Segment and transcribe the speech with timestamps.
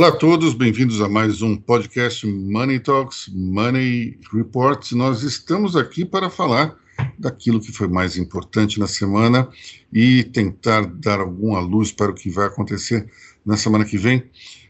[0.00, 4.92] Olá a todos, bem-vindos a mais um podcast Money Talks, Money Reports.
[4.92, 6.74] Nós estamos aqui para falar
[7.18, 9.46] daquilo que foi mais importante na semana
[9.92, 13.10] e tentar dar alguma luz para o que vai acontecer
[13.44, 14.24] na semana que vem.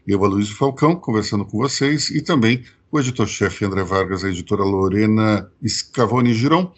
[0.05, 5.49] Eu, Aloysio Falcão, conversando com vocês e também o editor-chefe André Vargas, a editora Lorena
[5.65, 6.73] Scavone Giron.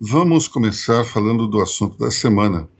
[0.00, 2.70] Vamos começar falando do assunto da semana,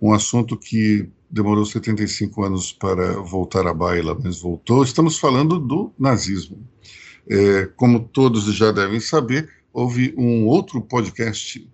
[0.00, 4.82] um assunto que demorou 75 anos para voltar à baila, mas voltou.
[4.82, 6.58] Estamos falando do nazismo.
[7.28, 11.68] É, como todos já devem saber, houve um outro podcast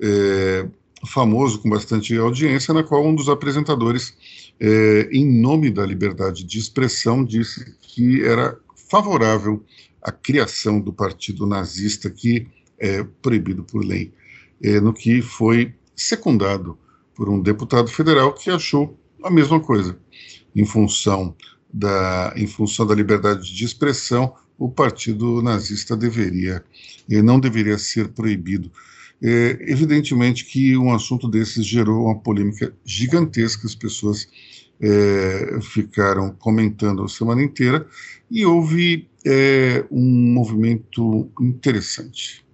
[0.00, 0.66] é,
[1.06, 4.14] famoso, com bastante audiência, na qual um dos apresentadores,
[4.58, 8.58] é, em nome da liberdade de expressão, disse que era
[8.88, 9.62] favorável
[10.00, 12.46] à criação do partido nazista, que
[12.78, 14.12] é proibido por lei,
[14.62, 16.78] é, no que foi secundado
[17.16, 19.98] por um deputado federal que achou a mesma coisa.
[20.54, 21.34] Em função
[21.72, 26.62] da, em função da liberdade de expressão, o partido nazista deveria,
[27.08, 28.70] e não deveria ser proibido.
[29.22, 34.28] É, evidentemente que um assunto desses gerou uma polêmica gigantesca, as pessoas
[34.78, 37.86] é, ficaram comentando a semana inteira,
[38.30, 42.44] e houve é, um movimento interessante.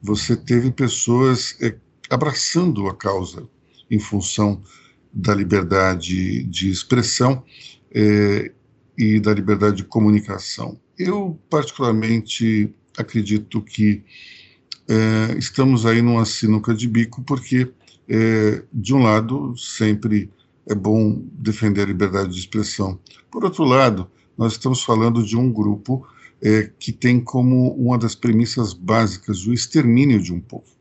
[0.00, 1.74] Você teve pessoas é,
[2.08, 3.48] abraçando a causa
[3.90, 4.62] em função
[5.12, 7.42] da liberdade de expressão
[7.92, 8.52] é,
[8.96, 10.78] e da liberdade de comunicação.
[10.98, 14.02] Eu, particularmente, acredito que
[14.88, 17.70] é, estamos aí numa sinuca de bico, porque,
[18.08, 20.30] é, de um lado, sempre
[20.66, 22.98] é bom defender a liberdade de expressão.
[23.30, 26.06] Por outro lado, nós estamos falando de um grupo
[26.40, 30.78] é, que tem como uma das premissas básicas o extermínio de um povo.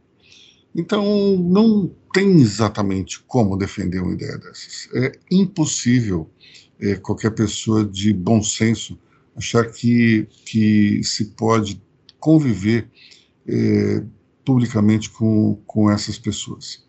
[0.75, 1.03] Então,
[1.37, 4.89] não tem exatamente como defender uma ideia dessas.
[4.95, 6.27] É impossível
[6.79, 8.97] é, qualquer pessoa de bom senso
[9.35, 11.79] achar que, que se pode
[12.19, 12.89] conviver
[13.47, 14.03] é,
[14.43, 16.83] publicamente com, com essas pessoas.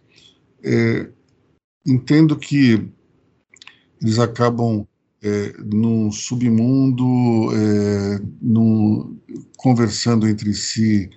[0.64, 1.10] É,
[1.86, 2.88] entendo que
[4.00, 4.86] eles acabam
[5.20, 7.04] é, num submundo,
[7.52, 9.18] é, num,
[9.58, 11.10] conversando entre si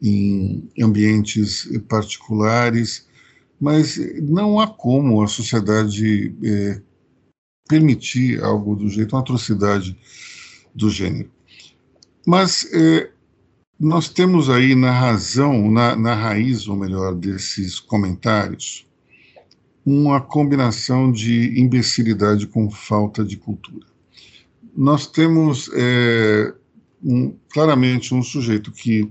[0.00, 3.07] em ambientes particulares,
[3.60, 6.80] mas não há como a sociedade é,
[7.68, 9.96] permitir algo do jeito, uma atrocidade
[10.74, 11.30] do gênero.
[12.26, 13.10] Mas é,
[13.78, 18.86] nós temos aí na razão, na, na raiz, ou melhor, desses comentários,
[19.84, 23.86] uma combinação de imbecilidade com falta de cultura.
[24.76, 26.52] Nós temos é,
[27.02, 29.10] um, claramente um sujeito que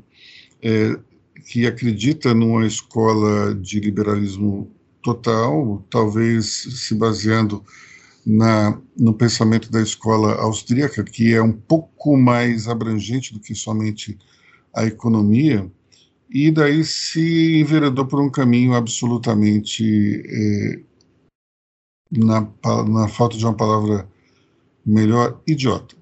[0.62, 1.00] é,
[1.46, 4.72] que acredita numa escola de liberalismo
[5.02, 7.64] total, talvez se baseando
[8.26, 14.18] na, no pensamento da escola austríaca, que é um pouco mais abrangente do que somente
[14.76, 15.72] a economia,
[16.30, 20.80] e daí se enveredou por um caminho absolutamente, é,
[22.12, 22.48] na,
[22.88, 24.08] na falta de uma palavra
[24.86, 25.97] melhor, idiota.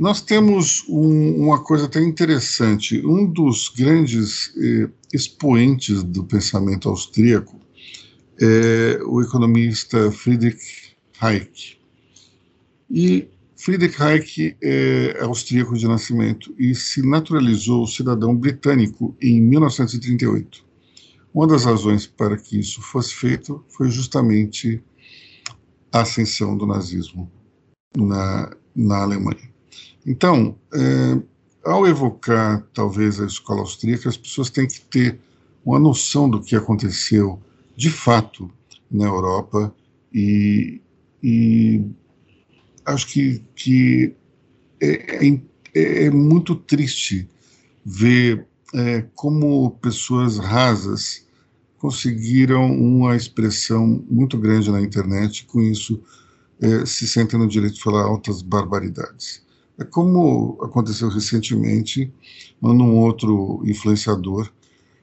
[0.00, 3.04] Nós temos um, uma coisa até interessante.
[3.06, 7.60] Um dos grandes eh, expoentes do pensamento austríaco
[8.40, 11.76] é o economista Friedrich Hayek.
[12.90, 20.64] E Friedrich Hayek é austríaco de nascimento e se naturalizou cidadão britânico em 1938.
[21.32, 24.82] Uma das razões para que isso fosse feito foi justamente
[25.92, 27.30] a ascensão do nazismo
[27.96, 29.51] na, na Alemanha.
[30.06, 31.22] Então, é,
[31.64, 35.20] ao evocar talvez a escola austríaca, as pessoas têm que ter
[35.64, 37.40] uma noção do que aconteceu
[37.76, 38.50] de fato
[38.90, 39.74] na Europa
[40.12, 40.80] e,
[41.22, 41.84] e
[42.84, 44.14] acho que, que
[44.80, 45.26] é,
[45.74, 47.28] é, é muito triste
[47.84, 51.26] ver é, como pessoas rasas
[51.78, 56.00] conseguiram uma expressão muito grande na internet, com isso
[56.60, 59.42] é, se sentem no direito de falar altas barbaridades.
[59.82, 62.08] É como aconteceu recentemente,
[62.62, 64.48] um outro influenciador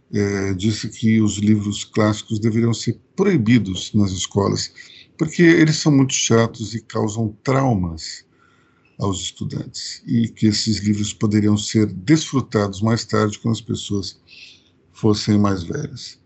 [0.10, 4.72] é, disse que os livros clássicos deveriam ser proibidos nas escolas,
[5.18, 8.24] porque eles são muito chatos e causam traumas
[8.98, 14.18] aos estudantes, e que esses livros poderiam ser desfrutados mais tarde quando as pessoas
[14.94, 16.18] fossem mais velhas.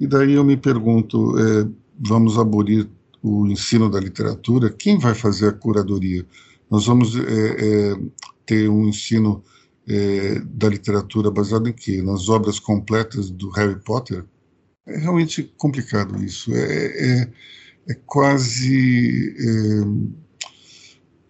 [0.00, 1.68] E daí eu me pergunto, é,
[2.00, 2.88] vamos abolir
[3.22, 4.70] o ensino da literatura?
[4.70, 6.26] Quem vai fazer a curadoria?
[6.72, 7.96] Nós vamos é, é,
[8.46, 9.44] ter um ensino
[9.86, 12.00] é, da literatura baseado em quê?
[12.00, 14.24] Nas obras completas do Harry Potter?
[14.86, 16.50] É realmente complicado isso.
[16.54, 17.32] É, é,
[17.90, 19.36] é quase.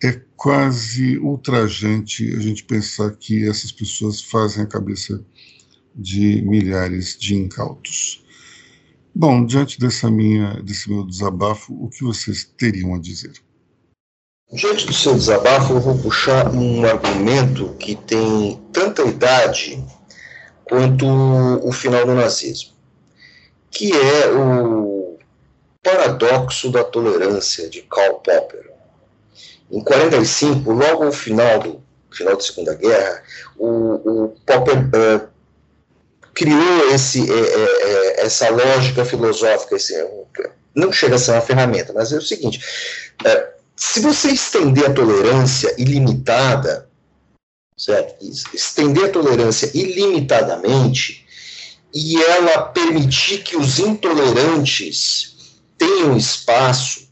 [0.01, 5.25] é quase ultrajante a gente pensar que essas pessoas fazem a cabeça
[5.93, 8.25] de milhares de incautos.
[9.13, 13.33] Bom, diante dessa minha, desse meu desabafo, o que vocês teriam a dizer?
[14.53, 19.83] Diante do seu desabafo, eu vou puxar um argumento que tem tanta idade
[20.63, 22.73] quanto o final do nazismo,
[23.71, 25.17] que é o
[25.83, 28.71] paradoxo da tolerância de Karl Popper.
[29.71, 33.23] Em 45, logo no final do final da Segunda Guerra,
[33.57, 35.29] o, o Popper uh,
[36.35, 39.95] criou esse, é, é, essa lógica filosófica, esse,
[40.75, 42.61] não chega a ser uma ferramenta, mas é o seguinte:
[43.85, 46.89] se você estender a tolerância ilimitada,
[47.77, 48.25] certo?
[48.55, 51.27] Estender a tolerância ilimitadamente
[51.93, 57.09] e ela permitir que os intolerantes tenham espaço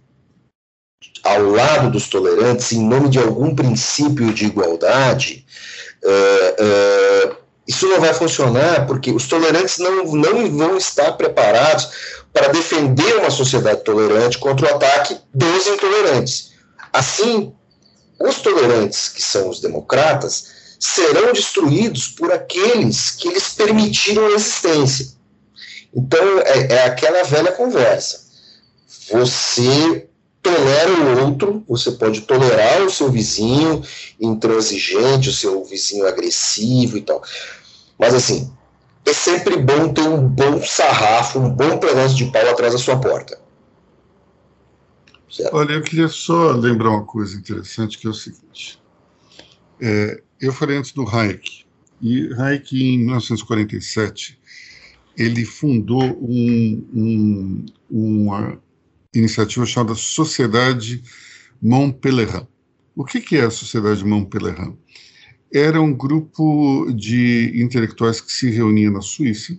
[1.25, 5.45] ao lado dos tolerantes, em nome de algum princípio de igualdade,
[6.05, 11.91] uh, uh, isso não vai funcionar porque os tolerantes não, não vão estar preparados
[12.33, 16.50] para defender uma sociedade tolerante contra o ataque dos intolerantes.
[16.93, 17.53] Assim,
[18.21, 25.09] os tolerantes, que são os democratas, serão destruídos por aqueles que eles permitiram a existência.
[25.95, 28.29] Então, é, é aquela velha conversa.
[29.11, 30.09] Você
[30.43, 33.83] tolera o outro, você pode tolerar o seu vizinho
[34.21, 37.23] intransigente, o seu vizinho agressivo e tal.
[37.99, 38.51] Mas assim,
[39.05, 42.99] é sempre bom ter um bom sarrafo, um bom pedaço de pau atrás da sua
[42.99, 43.40] porta.
[45.31, 45.55] Certo?
[45.55, 48.81] Olha, eu queria só lembrar uma coisa interessante, que é o seguinte.
[49.81, 51.65] É, eu falei antes do Hayek,
[52.03, 54.39] e Hayek, em 1947,
[55.17, 58.61] ele fundou um, um, uma
[59.15, 61.03] iniciativa chamada Sociedade
[61.63, 62.47] Montpellerin.
[62.97, 64.77] O que, que é a Sociedade Montpellerin?
[65.53, 69.59] Era um grupo de intelectuais que se reunia na Suíça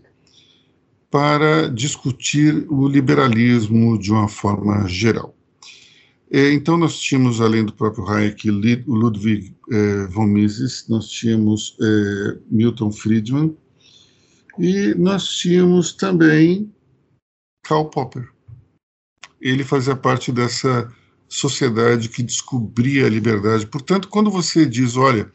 [1.10, 5.36] para discutir o liberalismo de uma forma geral.
[6.34, 11.76] É, então, nós tínhamos, além do próprio Hayek, o Ludwig eh, von Mises, nós tínhamos
[11.82, 13.54] eh, Milton Friedman
[14.58, 16.74] e nós tínhamos também
[17.66, 18.30] Karl Popper.
[19.42, 20.90] Ele fazia parte dessa
[21.28, 23.68] sociedade que descobria a liberdade.
[23.68, 25.30] Portanto, quando você diz, olha,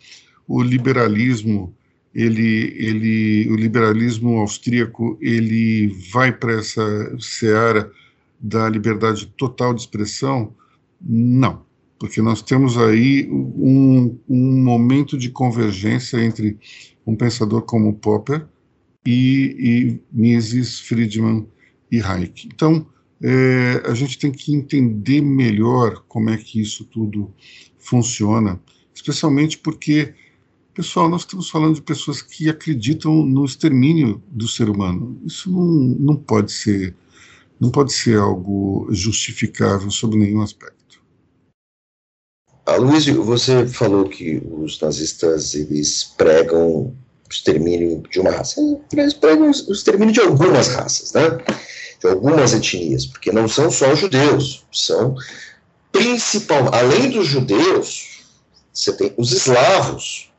[0.48, 1.76] o liberalismo,
[2.14, 6.82] ele, ele, o liberalismo austríaco, ele vai para essa
[7.20, 7.92] seara
[8.40, 10.54] da liberdade total de expressão,
[11.00, 11.64] não,
[11.98, 16.58] porque nós temos aí um, um momento de convergência entre
[17.06, 18.46] um pensador como Popper
[19.06, 21.46] e, e Mises, Friedman
[21.90, 22.48] e Hayek.
[22.52, 22.86] Então,
[23.22, 27.32] é, a gente tem que entender melhor como é que isso tudo
[27.78, 28.60] funciona,
[28.94, 30.12] especialmente porque,
[30.74, 35.20] pessoal, nós estamos falando de pessoas que acreditam no extermínio do ser humano.
[35.24, 36.94] Isso não, não pode ser
[37.58, 40.85] não pode ser algo justificável sob nenhum aspecto.
[42.66, 46.96] A Luiz, você falou que os nazistas eles pregam o
[47.30, 48.60] extermínio de uma raça.
[48.92, 51.38] Eles pregam o extermínio de algumas raças, né?
[52.00, 55.14] De algumas etnias, porque não são só os judeus, são
[55.92, 58.24] principal, além dos judeus,
[58.74, 60.32] você tem os eslavos.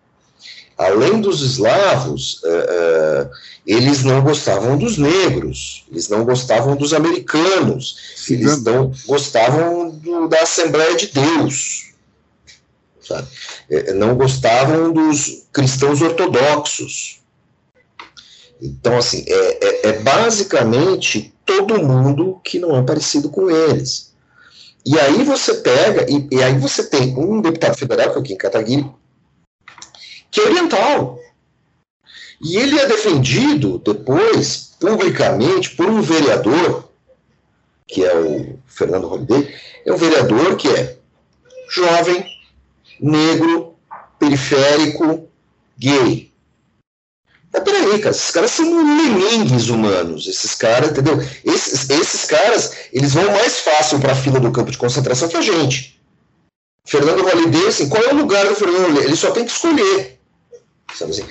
[0.77, 3.29] Além dos eslavos, uh, uh,
[3.65, 7.95] eles não gostavam dos negros, eles não gostavam dos americanos,
[8.29, 11.87] eles não gostavam do, da Assembleia de Deus
[13.07, 13.27] sabe?
[13.69, 17.19] É, não gostavam dos cristãos ortodoxos.
[18.61, 24.13] Então, assim, é, é, é, basicamente todo mundo que não é parecido com eles.
[24.85, 28.23] E aí você pega, e, e aí você tem um deputado federal, que é o
[28.23, 28.91] Kim Kataguiri,
[30.31, 31.19] que é oriental.
[32.41, 36.89] E ele é defendido depois, publicamente, por um vereador,
[37.87, 39.53] que é o Fernando Holliday,
[39.85, 40.97] é um vereador que é
[41.69, 42.25] jovem,
[42.99, 43.75] negro,
[44.19, 45.27] periférico,
[45.77, 46.31] gay.
[47.53, 50.27] Mas peraí, cara, esses caras são lemingues humanos.
[50.27, 51.17] Esses caras, entendeu?
[51.45, 55.37] Esses, esses caras, eles vão mais fácil para a fila do campo de concentração que
[55.37, 55.99] a gente.
[56.85, 59.05] Fernando Holliday, assim, qual é o lugar do Fernando Holliday?
[59.05, 60.19] Ele só tem que escolher.
[60.93, 61.25] Sabe assim?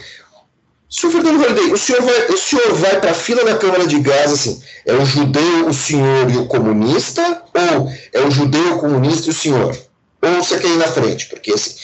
[0.88, 3.86] Se o Fernando Holliday, o senhor vai, o senhor vai para a fila da Câmara
[3.86, 8.76] de Gás, assim, é o judeu, o senhor e o comunista, ou é o judeu,
[8.76, 9.76] o comunista e o senhor?
[10.22, 11.74] Ou você quer ir na frente, porque assim,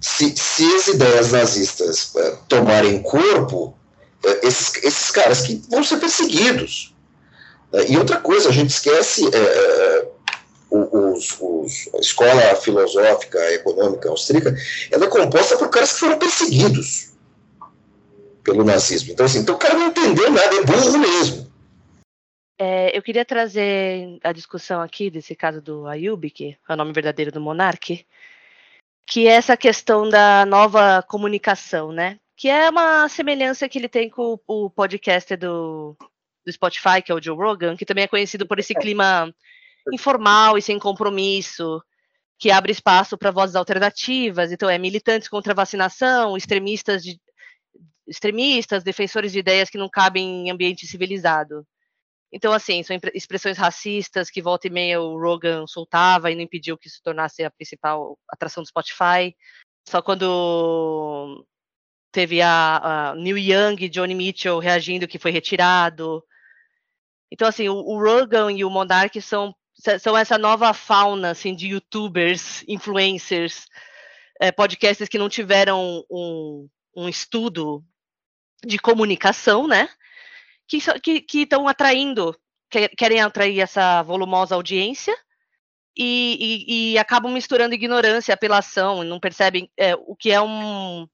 [0.00, 3.74] se, se as ideias nazistas uh, tomarem corpo,
[4.24, 6.94] uh, esses, esses caras que vão ser perseguidos.
[7.72, 9.22] Uh, e outra coisa, a gente esquece
[10.70, 14.54] os, os, a escola filosófica econômica austríaca,
[14.90, 17.10] ela é composta por caras que foram perseguidos
[18.44, 19.12] pelo nazismo.
[19.12, 21.45] Então, assim, então o cara não entendeu nada, é burro mesmo.
[22.58, 26.92] É, eu queria trazer a discussão aqui desse caso do Ayub, que é o nome
[26.92, 27.94] verdadeiro do monarca,
[29.06, 32.18] que é essa questão da nova comunicação, né?
[32.36, 35.96] Que é uma semelhança que ele tem com o, podcast do,
[36.44, 39.32] do Spotify, que é o Joe Rogan, que também é conhecido por esse clima
[39.92, 41.82] informal e sem compromisso,
[42.38, 47.20] que abre espaço para vozes alternativas, então é militantes contra a vacinação, extremistas de,
[48.06, 51.66] extremistas, defensores de ideias que não cabem em ambiente civilizado.
[52.32, 56.76] Então, assim, são expressões racistas que volta e meia o Rogan soltava e não impediu
[56.76, 59.34] que isso tornasse a principal atração do Spotify.
[59.88, 61.46] Só quando
[62.10, 66.22] teve a, a Neil Young e Johnny Mitchell reagindo que foi retirado.
[67.30, 69.54] Então, assim, o, o Rogan e o Monarch são,
[70.00, 73.66] são essa nova fauna, assim, de youtubers, influencers,
[74.40, 77.84] é, podcasts que não tiveram um, um estudo
[78.64, 79.88] de comunicação, né?
[80.68, 82.36] Que estão atraindo,
[82.70, 85.16] que, querem atrair essa volumosa audiência
[85.96, 86.36] e,
[86.68, 91.08] e, e, acabam misturando ignorância, apelação, não percebem é, o que é um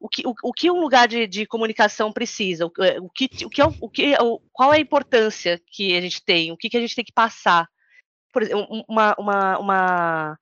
[0.00, 3.28] o que, o, o que um lugar de, de comunicação precisa, o, é, o, que,
[3.44, 4.18] o, que é, o que é,
[4.50, 7.12] qual é a importância que a gente tem, o que, que a gente tem que
[7.12, 7.68] passar.
[8.32, 10.38] Por exemplo, uma, uma, uma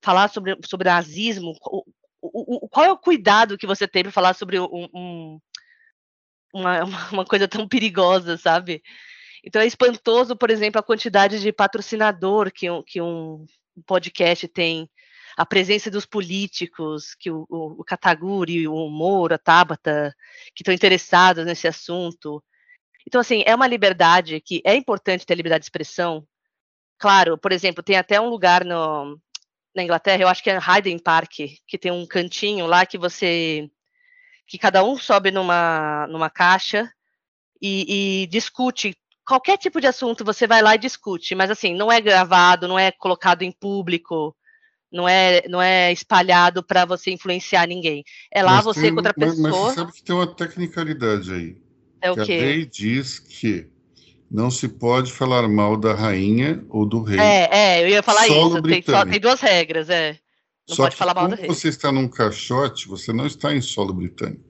[0.00, 1.82] falar sobre, sobre nazismo, o,
[2.22, 5.40] o, qual é o cuidado que você tem para falar sobre um,
[6.82, 8.82] uma, uma coisa tão perigosa, sabe?
[9.44, 13.44] Então é espantoso, por exemplo, a quantidade de patrocinador que um, que um
[13.86, 14.88] podcast tem,
[15.36, 20.14] a presença dos políticos, que o, o, o Kataguri, o Moro, a Tabata,
[20.54, 22.42] que estão interessados nesse assunto.
[23.06, 26.26] Então, assim, é uma liberdade que é importante ter liberdade de expressão.
[26.98, 29.18] Claro, por exemplo, tem até um lugar no,
[29.74, 31.32] na Inglaterra, eu acho que é Hyden Park,
[31.66, 33.68] que tem um cantinho lá que você
[34.52, 36.92] que cada um sobe numa, numa caixa
[37.60, 38.94] e, e discute
[39.26, 42.78] qualquer tipo de assunto, você vai lá e discute, mas assim, não é gravado, não
[42.78, 44.36] é colocado em público,
[44.92, 48.04] não é, não é espalhado para você influenciar ninguém.
[48.30, 49.40] É lá mas você tem, contra a pessoa.
[49.40, 51.56] Mas, você sabe que tem uma tecnicalidade aí.
[52.02, 52.20] É o quê?
[52.20, 53.70] A lei diz que
[54.30, 57.18] não se pode falar mal da rainha ou do rei.
[57.18, 58.60] É, é eu ia falar isso.
[58.60, 60.18] Tem, só, tem, duas regras, é.
[60.68, 61.46] Não Só pode falar mal do rei.
[61.46, 64.44] você está num caixote, você não está em solo britânico.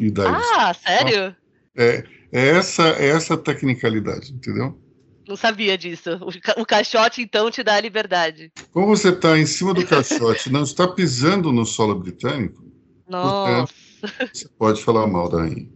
[0.00, 1.34] E daí ah, sério?
[1.76, 4.78] É, é essa, é essa tecnicalidade, entendeu?
[5.26, 6.10] Não sabia disso.
[6.56, 8.52] O, caixote, então, te dá a liberdade.
[8.72, 12.64] Como você está em cima do caixote, não está pisando no solo britânico,
[13.06, 13.72] Nossa.
[14.00, 15.70] Portanto, você pode falar mal da rainha.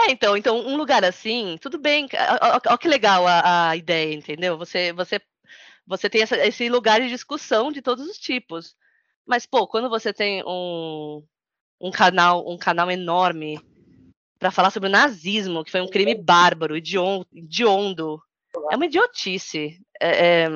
[0.00, 2.08] É, então, então, um lugar assim, tudo bem.
[2.40, 4.56] Olha que legal a, a, ideia, entendeu?
[4.56, 5.20] Você, você,
[5.86, 8.74] você tem essa, esse lugar de discussão de todos os tipos.
[9.26, 11.22] Mas, pô, quando você tem um,
[11.80, 13.60] um canal, um canal enorme
[14.38, 18.22] para falar sobre o nazismo, que foi um crime bárbaro, hediondo,
[18.70, 19.78] é uma idiotice.
[20.00, 20.48] É, é,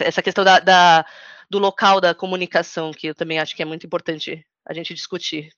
[0.00, 1.04] essa questão da, da,
[1.50, 5.50] do local da comunicação, que eu também acho que é muito importante a gente discutir.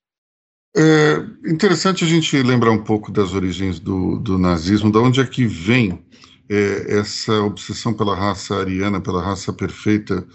[0.75, 5.27] É interessante a gente lembrar um pouco das origens do, do nazismo, da onde é
[5.27, 6.03] que vem
[6.49, 10.27] é, essa obsessão pela raça ariana, pela raça perfeita,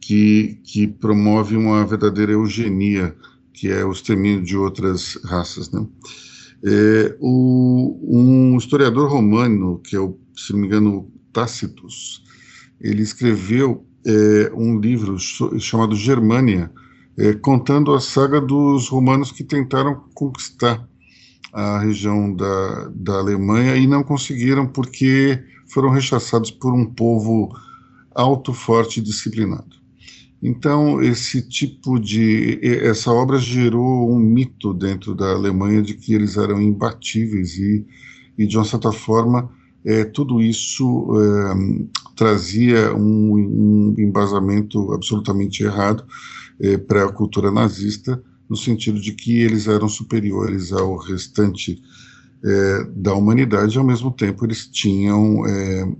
[0.00, 3.14] que, que promove uma verdadeira eugenia,
[3.52, 5.70] que é o extermínio de outras raças.
[5.70, 5.86] Né?
[6.64, 12.24] É, o, um historiador romano, que é, o, se não me engano, Tácitos,
[12.80, 16.70] ele escreveu é, um livro chamado Germânia,
[17.16, 20.88] é, contando a saga dos romanos que tentaram conquistar
[21.52, 27.54] a região da, da Alemanha e não conseguiram porque foram rechaçados por um povo
[28.14, 29.79] alto, forte e disciplinado.
[30.42, 32.58] Então, esse tipo de.
[32.62, 37.86] Essa obra gerou um mito dentro da Alemanha de que eles eram imbatíveis e,
[38.38, 39.50] e de uma certa forma,
[39.84, 46.04] é, tudo isso é, trazia um, um, embasamento absolutamente errado
[46.58, 51.82] é, para a cultura nazista, no sentido de que eles eram superiores ao restante
[52.42, 55.92] é, da humanidade, e ao mesmo tempo eles tinham é,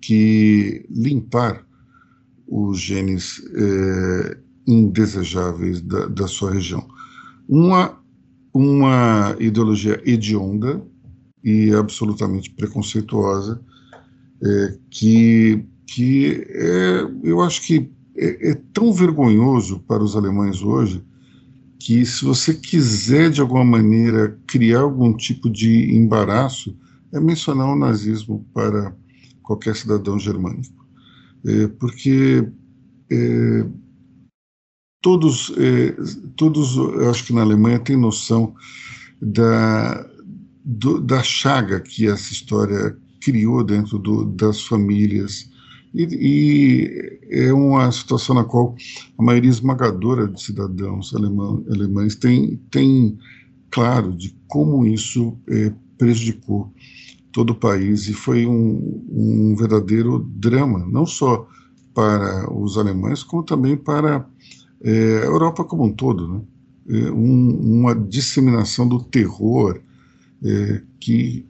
[0.00, 1.65] que limpar
[2.46, 6.86] os genes é, indesejáveis da, da, sua região.
[7.48, 7.98] Uma,
[8.52, 10.82] uma ideologia hedionda
[11.42, 13.60] e absolutamente preconceituosa,
[14.42, 21.02] é, que, que é, eu acho que é, é tão vergonhoso para os alemães hoje
[21.78, 26.76] que se você quiser de alguma maneira criar algum tipo de embaraço,
[27.12, 28.94] é mencionar o nazismo para
[29.42, 30.85] qualquer cidadão germânico.
[31.44, 32.48] É, porque
[33.10, 33.66] é,
[35.00, 35.96] todos, é,
[36.36, 36.78] todos,
[37.08, 38.54] acho que na Alemanha tem noção
[39.20, 40.08] da,
[40.64, 45.50] do, da chaga que essa história criou dentro do, das famílias.
[45.94, 48.76] E, e, é uma situação na qual
[49.18, 53.18] a maioria esmagadora de cidadãos alemão, alemães tem, tem
[53.70, 56.72] claro de como isso é, prejudicou
[57.36, 61.46] todo o país e foi um, um verdadeiro drama, não só
[61.92, 64.26] para os alemães, como também para
[64.80, 66.26] é, a Europa como um todo.
[66.26, 66.40] Né?
[66.88, 69.78] É, um, uma disseminação do terror
[70.42, 71.46] é, que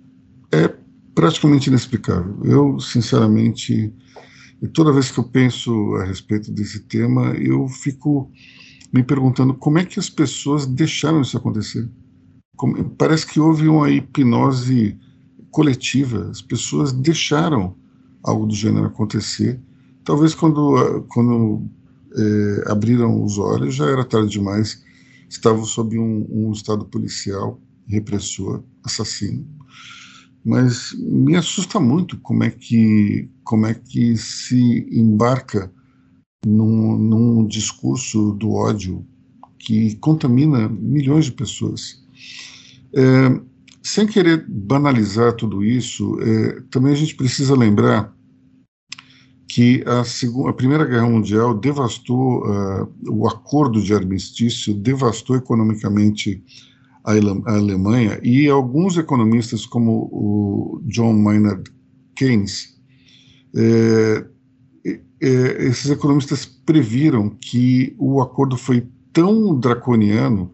[0.50, 0.75] é
[1.14, 2.37] praticamente inexplicável.
[2.43, 3.95] Eu, sinceramente,
[4.73, 8.28] toda vez que eu penso a respeito desse tema, eu fico
[8.93, 11.88] me perguntando como é que as pessoas deixaram isso acontecer.
[12.57, 14.99] Como, parece que houve uma hipnose
[15.56, 17.75] coletiva, as pessoas deixaram
[18.22, 19.58] algo do gênero acontecer.
[20.04, 21.62] Talvez quando, quando
[22.14, 24.84] é, abriram os olhos já era tarde demais,
[25.30, 29.46] estavam sob um, um estado policial repressor, assassino.
[30.44, 35.72] Mas me assusta muito como é que, como é que se embarca
[36.44, 39.06] num, num discurso do ódio
[39.58, 42.04] que contamina milhões de pessoas.
[42.92, 43.55] É,
[43.87, 48.12] sem querer banalizar tudo isso, é, também a gente precisa lembrar
[49.49, 56.43] que a, segunda, a Primeira Guerra Mundial devastou, uh, o acordo de armistício devastou economicamente
[57.05, 61.71] a, a, Alemanha, e alguns economistas, como o John Maynard
[62.16, 62.76] Keynes,
[63.55, 64.26] é,
[64.85, 70.52] é, esses economistas previram que o acordo foi tão draconiano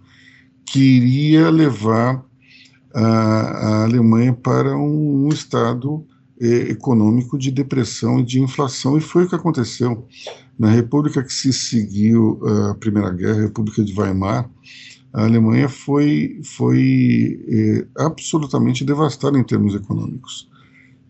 [0.67, 2.23] que iria levar
[2.95, 6.05] a, a Alemanha para um, um estado
[6.41, 10.07] eh, econômico de depressão e de inflação, e foi o que aconteceu.
[10.59, 14.49] Na República que se seguiu a Primeira Guerra, a República de Weimar,
[15.13, 20.49] a Alemanha foi, foi eh, absolutamente devastada em termos econômicos.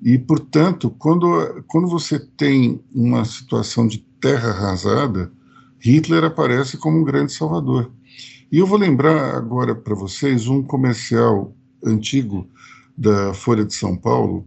[0.03, 5.31] E, portanto, quando, quando você tem uma situação de terra arrasada,
[5.79, 7.90] Hitler aparece como um grande salvador.
[8.51, 12.49] E eu vou lembrar agora para vocês um comercial antigo
[12.97, 14.47] da Folha de São Paulo,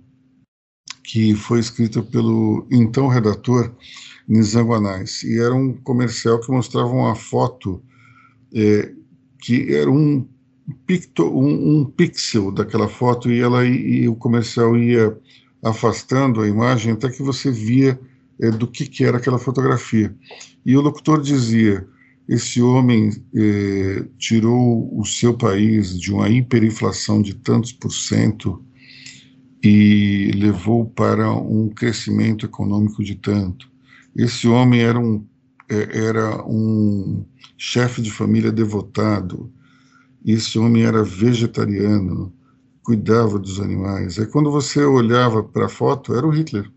[1.04, 3.74] que foi escrito pelo então redator
[4.28, 7.84] Nizam Guanais, e era um comercial que mostrava uma foto
[8.54, 8.92] é,
[9.40, 10.28] que era um,
[10.86, 15.16] picto, um, um, pixel daquela foto e, ela, e o comercial ia
[15.64, 18.00] afastando a imagem até que você via
[18.42, 20.16] é, do que, que era aquela fotografia.
[20.66, 21.88] E o locutor dizia:
[22.28, 28.64] esse homem eh, tirou o seu país de uma hiperinflação de tantos por cento
[29.64, 33.72] e levou para um crescimento econômico de tanto.
[34.16, 35.26] Esse homem era um,
[35.70, 37.24] eh, era um
[37.58, 39.52] chefe de família devotado,
[40.26, 42.34] esse homem era vegetariano,
[42.82, 44.18] cuidava dos animais.
[44.18, 46.72] Aí quando você olhava para a foto, era o Hitler.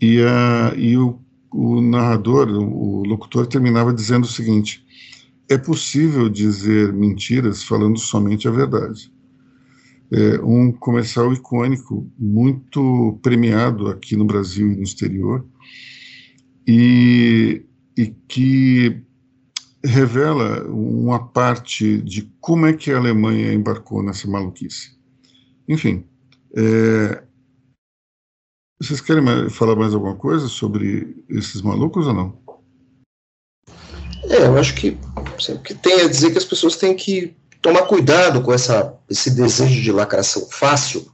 [0.00, 1.23] E, a, e o
[1.54, 4.84] o narrador, o locutor, terminava dizendo o seguinte:
[5.48, 9.12] é possível dizer mentiras falando somente a verdade.
[10.10, 15.46] É um comercial icônico, muito premiado aqui no Brasil e no exterior,
[16.66, 17.64] e,
[17.96, 19.00] e que
[19.84, 24.92] revela uma parte de como é que a Alemanha embarcou nessa maluquice.
[25.68, 26.04] Enfim,
[26.56, 27.22] é,
[28.80, 32.38] vocês querem falar mais alguma coisa sobre esses malucos ou não?
[34.28, 37.82] É, eu acho que o que tem a dizer que as pessoas têm que tomar
[37.82, 41.06] cuidado com essa, esse desejo de lacração fácil.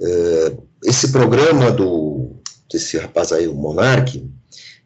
[0.00, 2.36] É, esse programa do
[2.70, 4.22] desse rapaz aí, o Monark,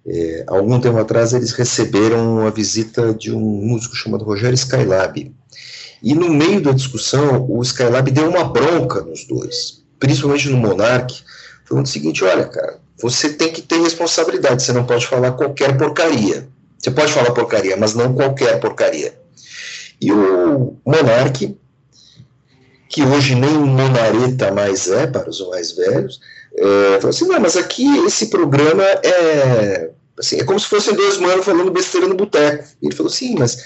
[0.07, 5.35] é, algum tempo atrás eles receberam a visita de um músico chamado Rogério Skylab.
[6.03, 11.15] E no meio da discussão, o Skylab deu uma bronca nos dois, principalmente no Monark,
[11.73, 15.77] falando o seguinte: olha, cara, você tem que ter responsabilidade, você não pode falar qualquer
[15.77, 16.47] porcaria.
[16.79, 19.19] Você pode falar porcaria, mas não qualquer porcaria.
[20.01, 21.57] E o Monarque,
[22.89, 26.21] que hoje nem monareta mais é para os mais velhos,
[26.57, 29.91] é, falou assim: não, mas aqui esse programa é.
[30.19, 32.65] Assim, é como se fossem dois manos falando besteira no boteco.
[32.83, 33.65] Ele falou assim: mas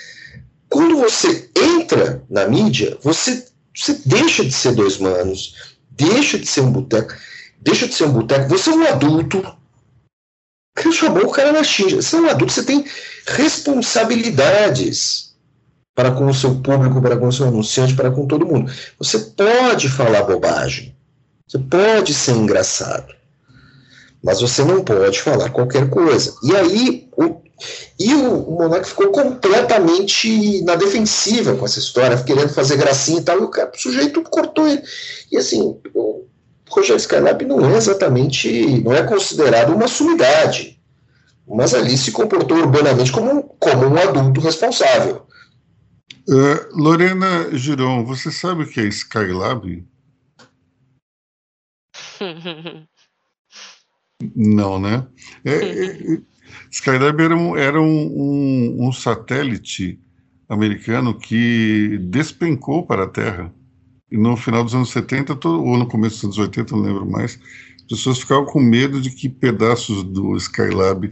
[0.68, 6.60] quando você entra na mídia, você, você deixa de ser dois manos, deixa de ser
[6.60, 7.14] um boteco
[7.60, 9.56] deixa de ser um boteco, você é um adulto.
[10.78, 12.02] Ele chamou o cara na xinga.
[12.02, 12.84] Você é um adulto, você tem
[13.26, 15.34] responsabilidades
[15.94, 18.70] para com o seu público, para com o seu anunciante, para com todo mundo.
[18.98, 20.94] Você pode falar bobagem.
[21.48, 23.14] Você pode ser engraçado.
[24.22, 26.34] mas você não pode falar qualquer coisa.
[26.42, 27.40] E aí, o,
[27.98, 33.22] e o, o Monark ficou completamente na defensiva com essa história, querendo fazer gracinha e
[33.22, 34.82] tal, e o, cara, o sujeito cortou ele.
[35.30, 35.78] E assim,
[36.68, 40.80] Rogério Skylab não é exatamente, não é considerado uma sumidade,
[41.46, 45.26] mas ali se comportou urbanamente como, como um adulto responsável.
[46.28, 49.86] Uh, Lorena Giron, você sabe o que é Skylab?
[54.34, 55.06] Não, né?
[55.44, 56.20] É, é,
[56.70, 60.00] Skylab era, um, era um, um, um, satélite
[60.48, 63.54] americano que despencou para a Terra.
[64.10, 67.06] E no final dos anos 70, todo, ou no começo dos anos 80, não lembro
[67.06, 67.38] mais,
[67.76, 71.10] as pessoas ficavam com medo de que pedaços do Skylab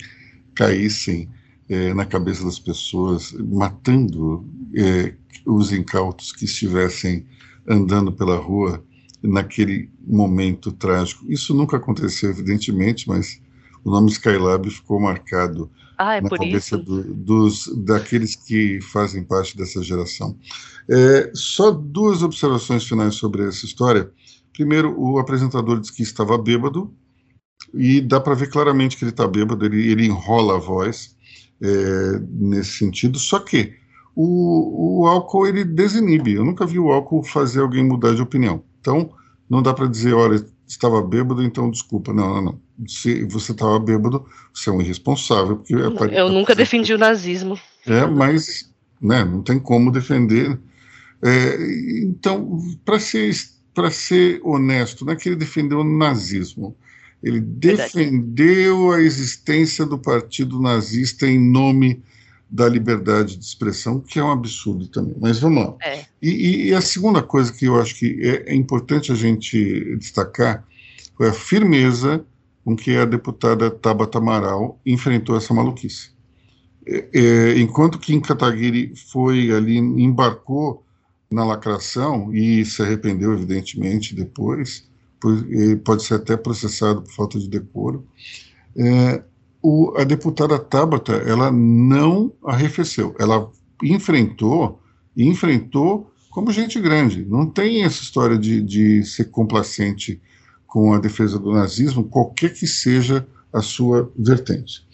[0.55, 1.29] caíssem
[1.69, 5.15] é, na cabeça das pessoas, matando é,
[5.47, 7.27] os incautos que estivessem
[7.67, 8.85] andando pela rua
[9.23, 11.25] naquele momento trágico.
[11.29, 13.41] Isso nunca aconteceu, evidentemente, mas
[13.85, 19.57] o nome Skylab ficou marcado ah, é na cabeça do, dos, daqueles que fazem parte
[19.57, 20.37] dessa geração.
[20.89, 24.11] É, só duas observações finais sobre essa história.
[24.53, 26.93] Primeiro, o apresentador disse que estava bêbado,
[27.73, 31.17] e dá para ver claramente que ele está bêbado, ele, ele enrola a voz
[31.61, 33.75] é, nesse sentido, só que
[34.15, 36.35] o, o álcool ele desinibe.
[36.35, 38.63] Eu nunca vi o álcool fazer alguém mudar de opinião.
[38.81, 39.11] Então,
[39.49, 42.13] não dá para dizer, olha, estava bêbado, então desculpa.
[42.13, 42.61] Não, não, não.
[42.87, 45.57] Se você estava bêbado, você é um irresponsável.
[45.57, 47.59] Porque eu nunca defendi o nazismo.
[47.87, 50.59] É, mas né, não tem como defender.
[51.23, 53.35] É, então, para ser,
[53.91, 56.77] ser honesto, não é que ele defendeu o nazismo.
[57.23, 57.93] Ele Verdade.
[57.95, 62.03] defendeu a existência do partido nazista em nome
[62.55, 65.17] da liberdade de expressão, que é um absurdo também.
[65.21, 65.75] Mas vamos lá.
[65.83, 66.05] É.
[66.23, 70.65] E, e, a segunda coisa que eu acho que é, é, importante a gente destacar
[71.17, 72.25] foi a firmeza
[72.65, 76.13] com que a deputada Tabata Amaral enfrentou essa maluquice.
[76.87, 80.85] É, é, enquanto que em Kataguiri foi ali, embarcou
[81.29, 84.89] na lacração e se arrependeu, evidentemente, depois,
[85.85, 88.07] pode ser até processado por falta de decoro.
[88.77, 89.25] É,
[89.65, 93.51] o, a deputada Tabata, ela não arrefeceu, ela
[93.83, 94.79] enfrentou,
[95.17, 97.25] enfrentou como gente grande.
[97.25, 100.21] Não tem essa história de, de ser complacente
[100.67, 104.87] com a defesa do nazismo, qualquer que seja a sua vertente.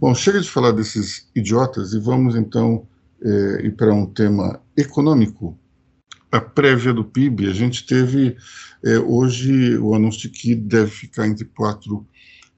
[0.00, 2.84] Bom, chega de falar desses idiotas e vamos então
[3.22, 5.56] é, ir para um tema econômico.
[6.32, 8.36] A prévia do PIB, a gente teve
[8.84, 12.04] é, hoje o anúncio de que deve ficar entre 4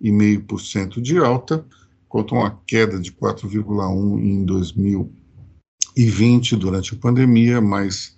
[0.02, 1.64] 4,5% de alta,
[2.08, 8.16] contra uma queda de 4,1% em 2020, durante a pandemia, mais,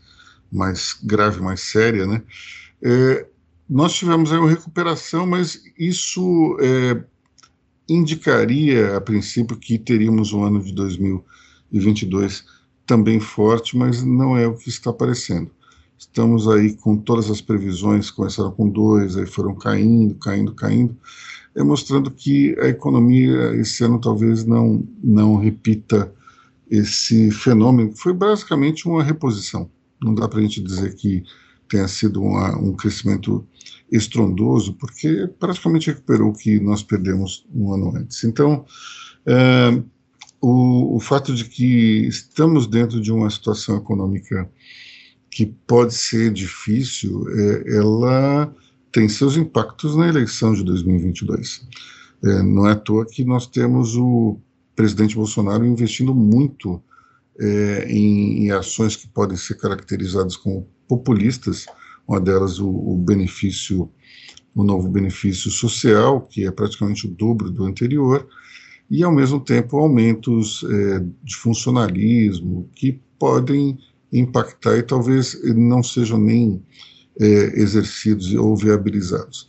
[0.53, 2.23] mais grave, mais séria, né?
[2.83, 3.27] É,
[3.69, 7.03] nós tivemos aí uma recuperação, mas isso é,
[7.89, 12.45] indicaria, a princípio, que teríamos um ano de 2022
[12.87, 15.51] também forte, mas não é o que está aparecendo.
[15.97, 20.97] Estamos aí com todas as previsões, começaram com dois, aí foram caindo, caindo, caindo
[21.55, 26.13] é mostrando que a economia esse ano talvez não, não repita
[26.71, 29.69] esse fenômeno, que foi basicamente uma reposição.
[30.01, 31.25] Não dá para a gente dizer que
[31.69, 33.47] tenha sido uma, um crescimento
[33.91, 38.23] estrondoso, porque praticamente recuperou o que nós perdemos um ano antes.
[38.23, 38.65] Então,
[39.27, 39.83] é,
[40.41, 44.49] o, o fato de que estamos dentro de uma situação econômica
[45.31, 48.55] que pode ser difícil, é, ela
[48.93, 51.67] tem seus impactos na eleição de 2022.
[52.23, 54.39] É, não é à toa que nós temos o
[54.75, 56.83] presidente Bolsonaro investindo muito
[57.39, 61.67] é, em, em, ações que podem ser caracterizadas como populistas,
[62.07, 63.91] uma delas o, o, benefício,
[64.55, 68.27] o novo benefício social, que é praticamente o dobro do anterior,
[68.91, 73.79] e ao mesmo tempo aumentos é, de funcionalismo que podem
[74.13, 76.63] impactar e talvez não sejam nem
[77.21, 79.47] é, exercidos ou viabilizados.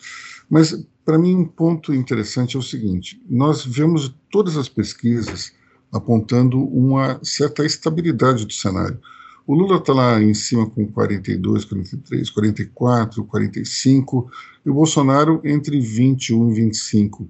[0.50, 5.54] Mas, para mim, um ponto interessante é o seguinte: nós vemos todas as pesquisas
[5.92, 9.00] apontando uma certa estabilidade do cenário.
[9.46, 14.32] O Lula está lá em cima com 42, 43, 44, 45,
[14.66, 17.28] e o Bolsonaro entre 21 e 25,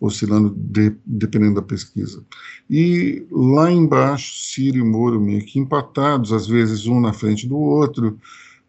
[0.00, 2.22] oscilando de, dependendo da pesquisa.
[2.68, 7.56] E lá embaixo, Ciro e Moro meio que empatados, às vezes um na frente do
[7.56, 8.18] outro,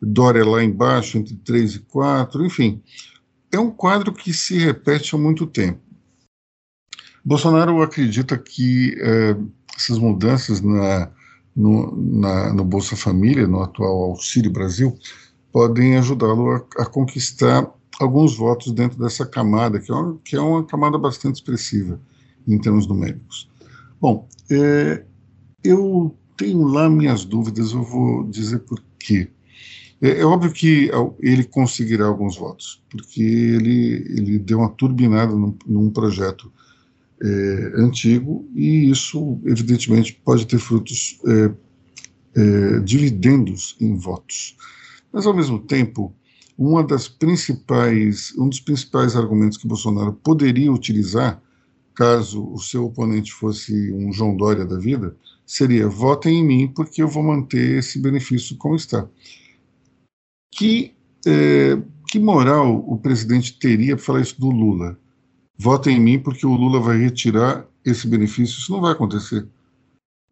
[0.06, 2.82] Dória lá embaixo, entre 3 e 4, enfim.
[3.52, 5.80] É um quadro que se repete há muito tempo.
[7.24, 9.36] Bolsonaro acredita que é,
[9.76, 11.10] essas mudanças na,
[11.56, 14.96] no, na, no Bolsa Família, no atual Auxílio Brasil,
[15.52, 17.68] podem ajudá-lo a, a, conquistar
[18.00, 22.00] alguns votos dentro dessa camada, que é uma, que é uma camada bastante expressiva
[22.48, 23.50] em termos numéricos.
[24.00, 25.04] Bom, é,
[25.64, 29.30] eu tenho lá minhas dúvidas, eu vou dizer por quê.
[30.02, 35.58] É, é, óbvio que ele conseguirá alguns votos, porque ele, ele deu uma turbinada num,
[35.66, 36.52] num projeto
[37.22, 41.52] é, antigo e isso, evidentemente, pode ter frutos, é,
[42.40, 44.58] é, dividendos em votos.
[45.12, 46.14] Mas, ao mesmo tempo,
[46.58, 51.42] uma das principais, um dos principais argumentos que Bolsonaro poderia utilizar,
[51.94, 57.02] caso o seu oponente fosse um João Dória da vida, seria votem em mim porque
[57.02, 59.08] eu vou manter esse benefício como está.
[60.56, 60.94] Que,
[61.26, 64.98] é, que moral o presidente teria para falar isso do Lula?
[65.58, 68.58] Votem em mim porque o Lula vai retirar esse benefício.
[68.58, 69.46] Isso não vai acontecer.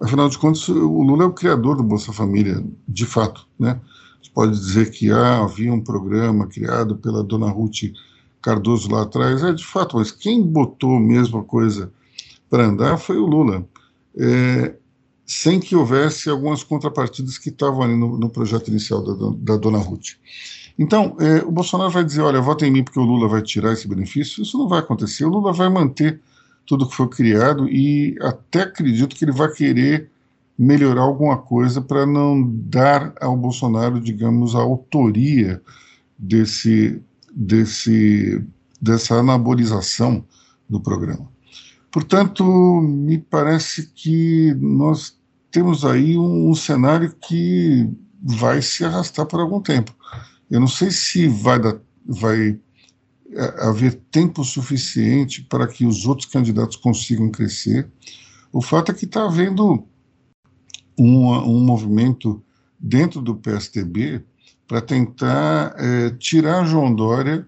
[0.02, 3.80] Afinal de contas, o Lula é o criador do Bolsa Família, de fato, né?
[4.22, 7.94] Você pode dizer que ah, havia um programa criado pela dona Ruth
[8.42, 11.92] Cardoso lá atrás, é de fato, mas quem botou mesmo a coisa
[12.50, 13.66] para andar foi o Lula,
[14.18, 14.76] é,
[15.34, 19.80] sem que houvesse algumas contrapartidas que estavam ali no, no projeto inicial da, da dona
[19.80, 20.12] Ruth.
[20.78, 23.74] Então, é, o Bolsonaro vai dizer: olha, vota em mim porque o Lula vai tirar
[23.74, 24.44] esse benefício.
[24.44, 25.26] Isso não vai acontecer.
[25.26, 26.22] O Lula vai manter
[26.66, 30.10] tudo que foi criado e até acredito que ele vai querer
[30.58, 35.62] melhorar alguma coisa para não dar ao Bolsonaro, digamos, a autoria
[36.18, 37.02] desse,
[37.34, 38.44] desse,
[38.80, 40.24] dessa anabolização
[40.70, 41.28] do programa.
[41.92, 42.44] Portanto,
[42.82, 45.18] me parece que nós
[45.54, 47.88] temos aí um, um cenário que
[48.20, 49.96] vai se arrastar por algum tempo.
[50.50, 51.60] Eu não sei se vai,
[52.04, 52.60] vai
[53.32, 57.88] é, haver tempo suficiente para que os outros candidatos consigam crescer.
[58.52, 59.88] O fato é que está havendo
[60.98, 62.44] um, um movimento
[62.80, 64.24] dentro do PSDB
[64.68, 67.48] para tentar é, tirar João Dória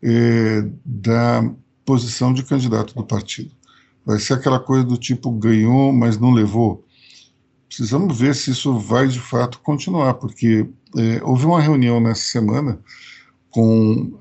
[0.00, 1.52] é, da
[1.84, 3.50] posição de candidato do partido.
[4.06, 6.84] Vai ser aquela coisa do tipo ganhou, mas não levou.
[7.70, 12.80] Precisamos ver se isso vai de fato continuar, porque é, houve uma reunião nessa semana
[13.48, 14.18] com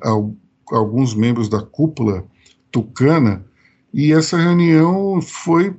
[0.72, 2.24] alguns membros da cúpula
[2.72, 3.44] tucana
[3.92, 5.76] e essa reunião foi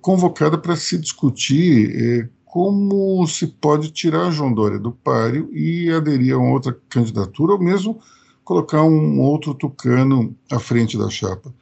[0.00, 6.34] convocada para se discutir é, como se pode tirar João Dória do páreo e aderir
[6.34, 8.00] a uma outra candidatura, ou mesmo
[8.42, 11.54] colocar um outro tucano à frente da chapa.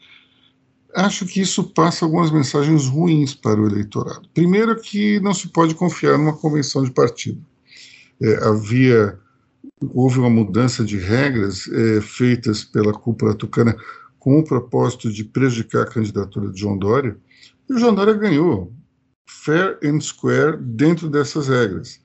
[0.94, 4.28] Acho que isso passa algumas mensagens ruins para o eleitorado.
[4.34, 7.44] Primeiro, que não se pode confiar numa convenção de partido.
[8.20, 9.18] É, havia
[9.92, 13.76] houve uma mudança de regras é, feitas pela cúpula tucana
[14.18, 17.16] com o propósito de prejudicar a candidatura de João Dória,
[17.68, 18.72] e o João Dória ganhou,
[19.26, 22.00] fair and square, dentro dessas regras.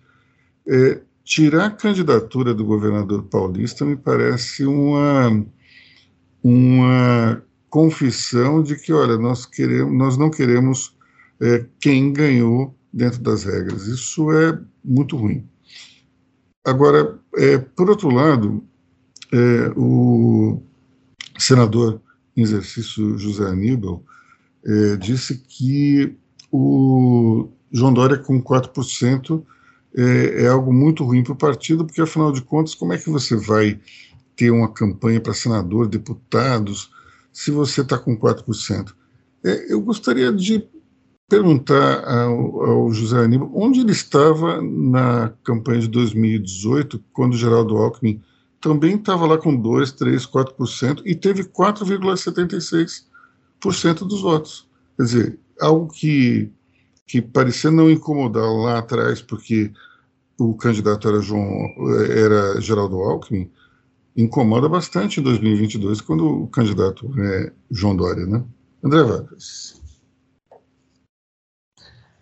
[0.68, 5.46] É, tirar a candidatura do governador paulista me parece uma,
[6.42, 7.44] uma
[7.76, 10.96] confissão de que, olha, nós, queremos, nós não queremos
[11.42, 13.86] é, quem ganhou dentro das regras.
[13.86, 15.46] Isso é muito ruim.
[16.64, 18.64] Agora, é, por outro lado,
[19.30, 20.62] é, o
[21.38, 22.02] senador
[22.38, 24.02] em exercício José Aníbal
[24.64, 26.16] é, disse que
[26.50, 29.44] o João Dória com 4%
[29.98, 33.10] é, é algo muito ruim para o partido, porque afinal de contas, como é que
[33.10, 33.78] você vai
[34.34, 36.96] ter uma campanha para senador, deputados,
[37.36, 38.96] se você está com 4%?
[39.44, 40.66] É, eu gostaria de
[41.28, 48.22] perguntar ao, ao, José Aníbal onde ele estava na campanha de 2018, quando Geraldo Alckmin
[48.62, 54.66] também estava lá com 2, 3, 4% e teve 4,76% dos votos.
[54.96, 56.50] Quer dizer, algo que,
[57.06, 59.74] que parecia não incomodar lá atrás, porque
[60.40, 61.68] o candidato era, João,
[62.10, 63.52] era Geraldo Alckmin,
[64.16, 68.44] incomoda bastante em 2022, quando o candidato é João Dória, né?
[68.84, 69.82] André Vargas.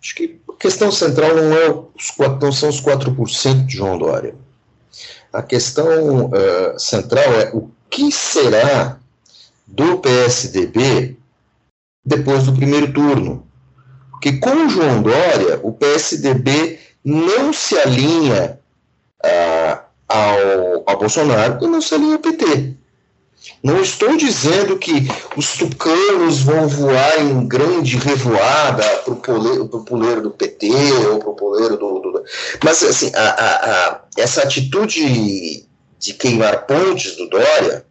[0.02, 4.34] Acho que a questão central não, é os, não são os 4% de João Dória.
[5.32, 8.98] A questão uh, central é o que será
[9.66, 11.16] do PSDB
[12.04, 13.46] depois do primeiro turno.
[14.10, 18.58] Porque com o João Dória, o PSDB não se alinha
[19.24, 19.83] uh,
[20.14, 22.74] ao, ao Bolsonaro e não se alinha ao PT.
[23.62, 30.30] Não estou dizendo que os tucanos vão voar em grande revoada para o poleiro, do
[30.30, 30.68] PT
[31.10, 32.24] ou para o poleiro do, do,
[32.62, 35.66] Mas, assim, a, a, a, essa atitude
[35.98, 37.86] de queimar pontes do Dória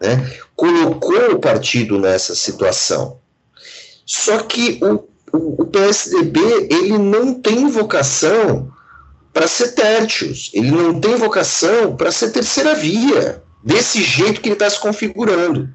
[0.00, 3.18] né, colocou o partido nessa situação.
[4.06, 5.04] Só que o,
[5.36, 6.40] o, o PSDB
[6.70, 8.73] ele não tem vocação
[9.34, 13.42] para ser tértios, ele não tem vocação para ser terceira via.
[13.62, 15.70] desse jeito que ele está se configurando.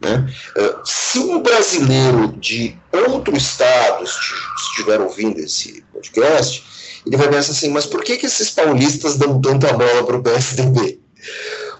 [0.00, 0.28] Né?
[0.56, 6.64] Uh, se um brasileiro de outro estado estiver ouvindo esse podcast,
[7.06, 10.22] ele vai pensar assim: mas por que, que esses paulistas dão tanta bola para o
[10.22, 11.00] PSDB?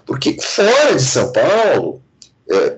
[0.05, 2.01] Porque fora de São Paulo,
[2.49, 2.77] é,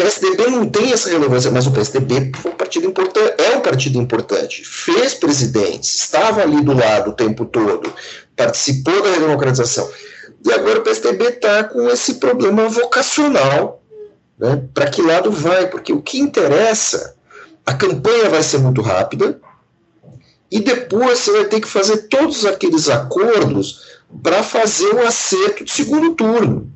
[0.00, 3.98] PSDB não tem essa relevância, mas o PSDB foi um partido importante, é um partido
[3.98, 7.92] importante, fez presidentes, estava ali do lado o tempo todo,
[8.34, 9.90] participou da redemocratização.
[10.42, 13.82] E agora o PSDB está com esse problema vocacional.
[14.38, 14.62] Né?
[14.72, 15.66] Para que lado vai?
[15.68, 17.14] Porque o que interessa,
[17.66, 19.38] a campanha vai ser muito rápida,
[20.50, 25.70] e depois você vai ter que fazer todos aqueles acordos para fazer o acerto de
[25.70, 26.72] segundo turno.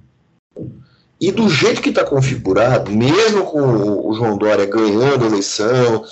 [1.24, 3.62] E do jeito que está configurado, mesmo com
[4.10, 6.04] o João Dória ganhando a eleição,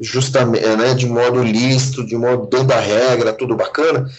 [0.00, 4.10] justamente, né, de modo lícito, de modo dentro da regra, tudo bacana,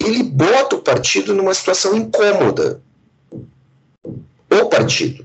[0.00, 2.80] ele bota o partido numa situação incômoda.
[4.50, 5.24] O partido.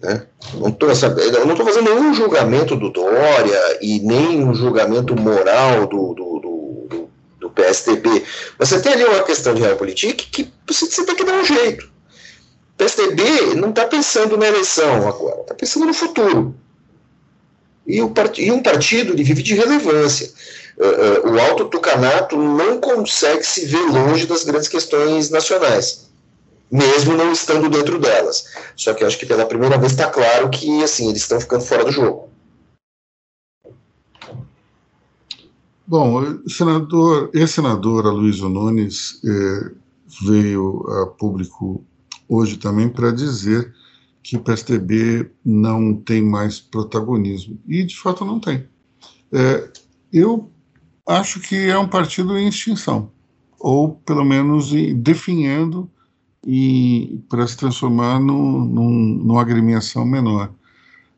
[0.00, 0.26] Né?
[0.54, 7.08] Não estou fazendo nenhum julgamento do Dória e nem um julgamento moral do, do, do,
[7.38, 8.24] do PSDB.
[8.58, 11.44] Mas você tem ali uma questão de realpolitik que você, você tem que dar um
[11.44, 11.91] jeito.
[12.74, 16.54] O PSDB não está pensando na eleição agora, está pensando no futuro.
[17.86, 20.30] E, um partido ele vive de relevância.
[20.78, 26.12] Uh, uh, o Alto Tucanato não consegue se ver longe das grandes questões nacionais
[26.72, 28.46] mesmo não estando dentro delas.
[28.74, 31.84] Só que acho que pela primeira vez está claro que assim eles estão ficando fora
[31.84, 32.30] do jogo.
[35.86, 39.70] Bom, senador, ex-senador Aloysio Nunes eh,
[40.22, 41.84] veio a público
[42.28, 43.72] hoje também para dizer
[44.22, 47.58] que o PSDB não tem mais protagonismo.
[47.66, 48.64] E, de fato, não tem.
[49.32, 49.70] É,
[50.12, 50.50] eu
[51.06, 53.10] acho que é um partido em extinção,
[53.58, 55.90] ou, pelo menos, definhando
[56.46, 58.90] e para se transformar no, num,
[59.24, 60.52] numa agremiação menor.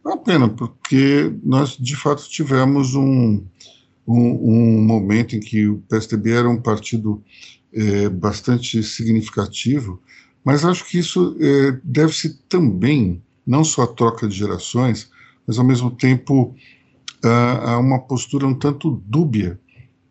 [0.04, 3.42] É uma pena, porque nós de fato tivemos um,
[4.06, 7.22] um, um momento em que o PSDB era um partido
[7.72, 10.00] é, bastante significativo,
[10.44, 15.10] mas acho que isso é, deve-se também, não só à troca de gerações,
[15.46, 16.54] mas ao mesmo tempo
[17.22, 19.58] a, uma postura um tanto dúbia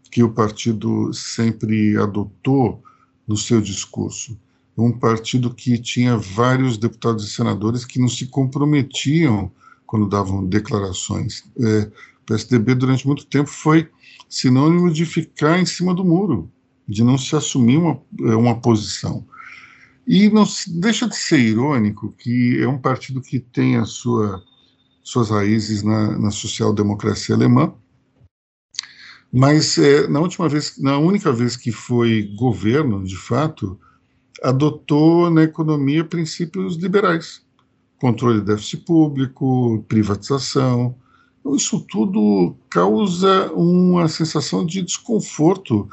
[0.09, 2.83] que o partido sempre adotou
[3.27, 4.37] no seu discurso
[4.77, 9.51] um partido que tinha vários deputados e senadores que não se comprometiam
[9.85, 11.43] quando davam declarações.
[11.59, 11.91] É,
[12.21, 13.87] o PSDB, durante muito tempo, foi
[14.27, 16.49] sinônimo de ficar em cima do muro,
[16.87, 19.23] de não se assumir uma, é, uma posição.
[20.05, 24.43] E não deixa de ser irônico que é um partido que tem a sua,
[25.01, 27.73] suas raízes na, na social-democracia alemã,
[29.31, 33.79] mas é, na última vez, na única vez que foi governo, de fato,
[34.43, 37.41] adotou na economia princípios liberais,
[37.99, 40.95] controle de déficit público, privatização.
[41.55, 45.89] Isso tudo causa uma sensação de desconforto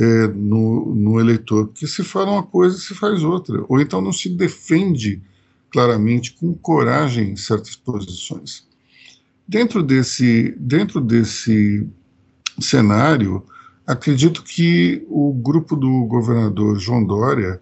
[0.00, 4.14] é, no, no, eleitor, porque se fala uma coisa, se faz outra, ou então não
[4.14, 5.20] se defende
[5.70, 8.66] claramente com coragem certas posições.
[9.46, 11.86] Dentro desse, dentro desse
[12.58, 13.44] cenário,
[13.86, 17.60] acredito que o grupo do governador João Dória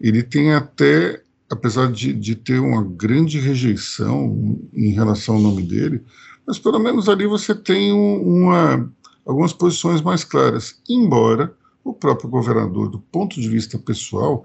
[0.00, 1.20] ele tem até,
[1.50, 6.00] apesar de, de ter uma grande rejeição em relação ao nome dele,
[6.46, 8.90] mas pelo menos ali você tem uma,
[9.26, 14.44] algumas posições mais claras, embora o próprio governador, do ponto de vista pessoal,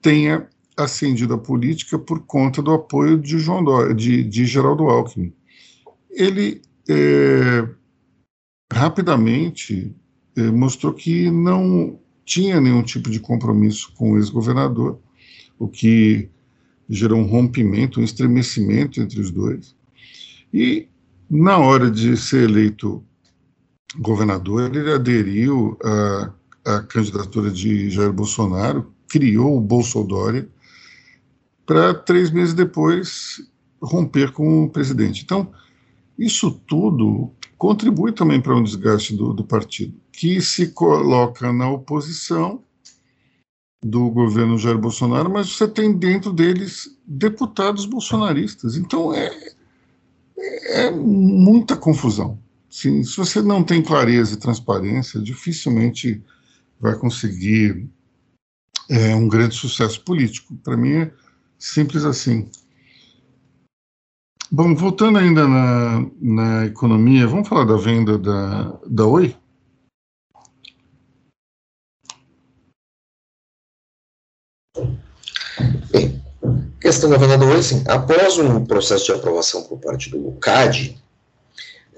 [0.00, 5.32] tenha ascendido a política por conta do apoio de, João Dó, de, de Geraldo Alckmin.
[6.08, 7.68] Ele é,
[8.72, 9.92] rapidamente
[10.36, 15.00] é, mostrou que não tinha nenhum tipo de compromisso com o ex-governador,
[15.58, 16.30] o que
[16.88, 19.74] gerou um rompimento, um estremecimento entre os dois.
[20.54, 20.86] E,
[21.28, 23.04] na hora de ser eleito
[23.98, 26.32] governador, ele aderiu à,
[26.68, 30.48] à candidatura de Jair Bolsonaro, criou o Bolsodória,
[31.64, 33.42] para três meses depois
[33.80, 35.22] romper com o presidente.
[35.22, 35.50] Então,
[36.18, 42.62] isso tudo contribui também para um desgaste do, do partido, que se coloca na oposição
[43.82, 48.76] do governo Jair Bolsonaro, mas você tem dentro deles deputados bolsonaristas.
[48.76, 49.30] Então é,
[50.36, 52.38] é muita confusão.
[52.68, 56.22] Se, se você não tem clareza e transparência, dificilmente
[56.80, 57.88] vai conseguir
[58.88, 60.54] é, um grande sucesso político.
[60.56, 61.12] Para mim é
[61.58, 62.50] simples assim.
[64.50, 69.36] Bom, voltando ainda na, na economia, vamos falar da venda da, da Oi?
[75.90, 76.24] Bem,
[76.80, 80.98] questão da venda do Oi, assim, após um processo de aprovação por parte do CAD,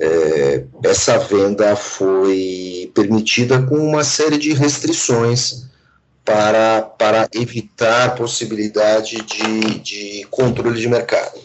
[0.01, 5.67] é, essa venda foi permitida com uma série de restrições
[6.25, 11.39] para, para evitar a possibilidade de, de controle de mercado.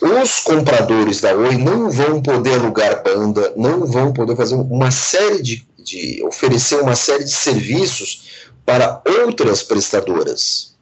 [0.00, 5.42] Os compradores da Oi não vão poder alugar banda, não vão poder fazer uma série
[5.42, 10.76] de, de oferecer uma série de serviços para outras prestadoras.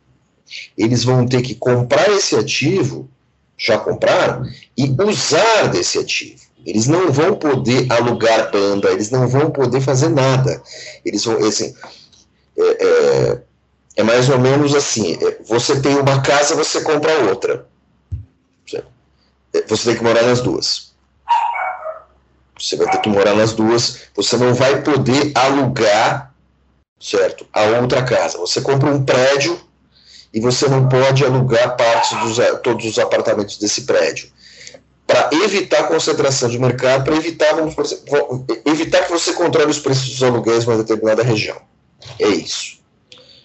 [0.77, 3.09] Eles vão ter que comprar esse ativo,
[3.57, 4.45] já compraram,
[4.77, 6.47] e usar desse ativo.
[6.65, 10.61] Eles não vão poder alugar banda, eles não vão poder fazer nada.
[11.05, 11.75] Eles vão, assim,
[12.59, 13.43] é, é,
[13.97, 17.67] é mais ou menos assim: é, você tem uma casa, você compra outra.
[19.55, 20.93] É, você tem que morar nas duas.
[22.59, 24.09] Você vai ter que morar nas duas.
[24.15, 26.35] Você não vai poder alugar,
[26.99, 27.47] certo?
[27.53, 28.39] A outra casa.
[28.39, 29.61] Você compra um prédio
[30.37, 34.29] e você não pode alugar partes dos todos os apartamentos desse prédio
[35.07, 37.55] para evitar concentração de mercado, para evitar,
[38.67, 41.57] evitar que você controle os preços dos aluguéis em uma determinada região.
[42.19, 42.77] É isso.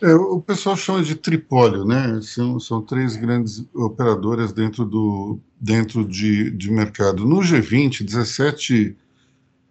[0.01, 2.19] É, o pessoal chama de tripólio, né?
[2.23, 7.25] São, são três grandes operadoras dentro, do, dentro de, de mercado.
[7.25, 8.97] No G20, 17,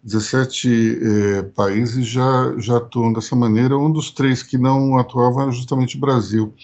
[0.03, 3.77] 17 é, países já, já atuam dessa maneira.
[3.77, 6.55] Um dos três que não atuava era justamente o Brasil.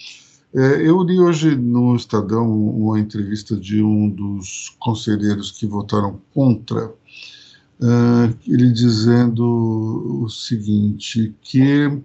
[0.57, 6.87] É, eu li hoje no Estadão uma entrevista de um dos conselheiros que votaram contra,
[6.87, 12.01] uh, ele dizendo o seguinte, que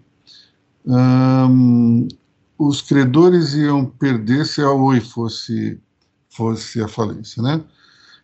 [0.85, 2.07] um,
[2.59, 5.81] os credores iam perder se a Oi fosse,
[6.29, 7.59] fosse a falência, né?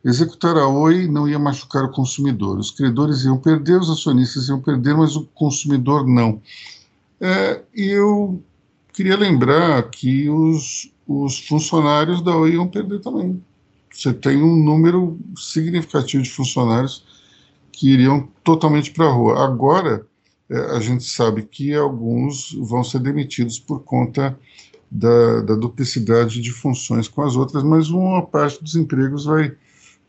[0.04, 2.58] Executar a Oi não ia machucar o consumidor.
[2.58, 6.42] Os credores iam perder, os acionistas iam perder, mas o consumidor não.
[7.18, 8.42] É, eu
[8.98, 13.40] queria lembrar que os, os funcionários da Oi iam perder também.
[13.94, 17.04] Você tem um número significativo de funcionários
[17.70, 19.44] que iriam totalmente para a rua.
[19.44, 20.04] Agora,
[20.50, 24.36] é, a gente sabe que alguns vão ser demitidos por conta
[24.90, 29.54] da, da, duplicidade de funções com as outras, mas uma parte dos empregos vai,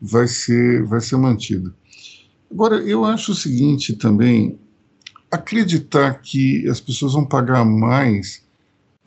[0.02, 1.72] vai, ser, vai ser mantida.
[2.50, 4.58] Agora, eu acho o seguinte também:
[5.30, 8.49] acreditar que as pessoas vão pagar mais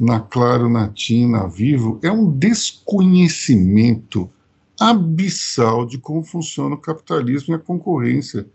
[0.02, 4.30] na Claro, na TIM, na Vivo, é um desconhecimento
[4.80, 8.50] abissal de como funciona o capitalismo e a concorrência.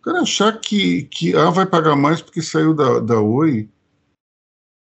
[0.00, 3.68] O cara achar que, que ah, vai pagar mais porque saiu da, da Oi,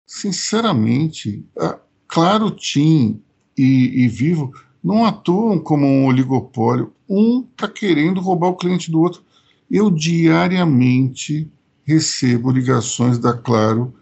[0.07, 3.21] sinceramente, a Claro, TIM
[3.57, 4.51] e, e Vivo
[4.83, 6.93] não atuam como um oligopólio.
[7.09, 9.23] Um está querendo roubar o cliente do outro.
[9.69, 11.51] Eu diariamente
[11.83, 13.93] recebo ligações da Claro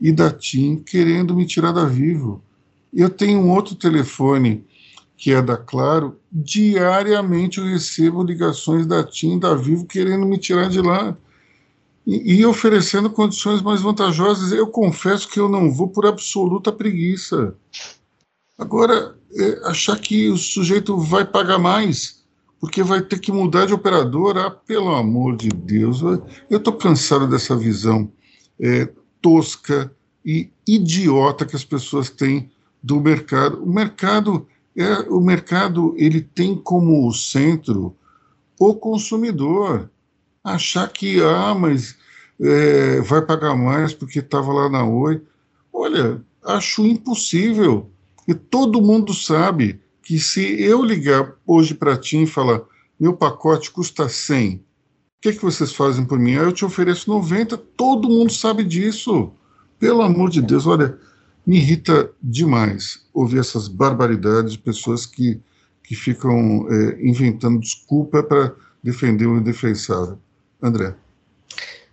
[0.00, 2.42] e da TIM querendo me tirar da Vivo.
[2.92, 4.64] Eu tenho um outro telefone
[5.18, 10.68] que é da Claro, diariamente eu recebo ligações da TIM, da Vivo, querendo me tirar
[10.68, 11.16] de lá.
[12.06, 14.52] E, e, oferecendo condições mais vantajosas.
[14.52, 17.54] Eu confesso que eu não vou por absoluta preguiça.
[18.56, 22.24] Agora, é, achar que o sujeito vai pagar mais,
[22.60, 27.26] porque vai ter que mudar de operadora, ah, pelo amor de Deus, eu estou cansado
[27.26, 28.10] dessa visão
[28.60, 28.88] é,
[29.20, 29.92] tosca
[30.24, 32.50] e idiota que as pessoas têm
[32.82, 33.62] do mercado.
[33.62, 34.46] O mercado
[34.76, 37.96] é o mercado ele tem como centro
[38.58, 39.90] o consumidor.
[40.42, 41.96] Achar que ah, mas
[42.40, 45.22] é, vai pagar mais porque estava lá na Oi.
[45.72, 47.90] Olha, acho impossível.
[48.26, 52.62] E todo mundo sabe que se eu ligar hoje para ti e falar
[52.98, 54.64] meu pacote custa 100,
[55.18, 56.34] o que, que vocês fazem por mim?
[56.34, 59.32] Eu te ofereço 90, todo mundo sabe disso.
[59.76, 60.96] Pelo amor de Deus, olha,
[61.44, 65.40] me irrita demais ouvir essas barbaridades de pessoas que,
[65.82, 70.18] que ficam é, inventando desculpa para defender o indefensável.
[70.62, 70.94] André.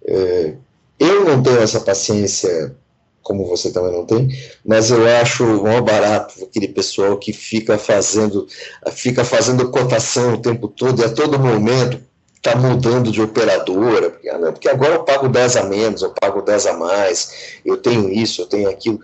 [0.03, 0.55] É,
[0.99, 2.75] eu não tenho essa paciência
[3.23, 4.29] como você também não tem,
[4.63, 8.47] mas eu acho mó barato aquele pessoal que fica fazendo,
[8.91, 11.99] fica fazendo cotação o tempo todo e a todo momento
[12.45, 16.67] está mudando de operadora, porque, ah, agora eu pago 10 a menos, eu pago 10
[16.67, 18.99] a mais, eu tenho isso, eu tenho aquilo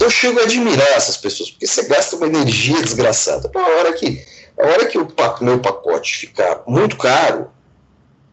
[0.00, 3.50] eu chego a admirar essas pessoas, porque você gasta uma energia desgraçada.
[3.54, 4.24] A hora que,
[4.58, 5.06] a hora que o
[5.42, 7.50] meu pacote ficar muito caro,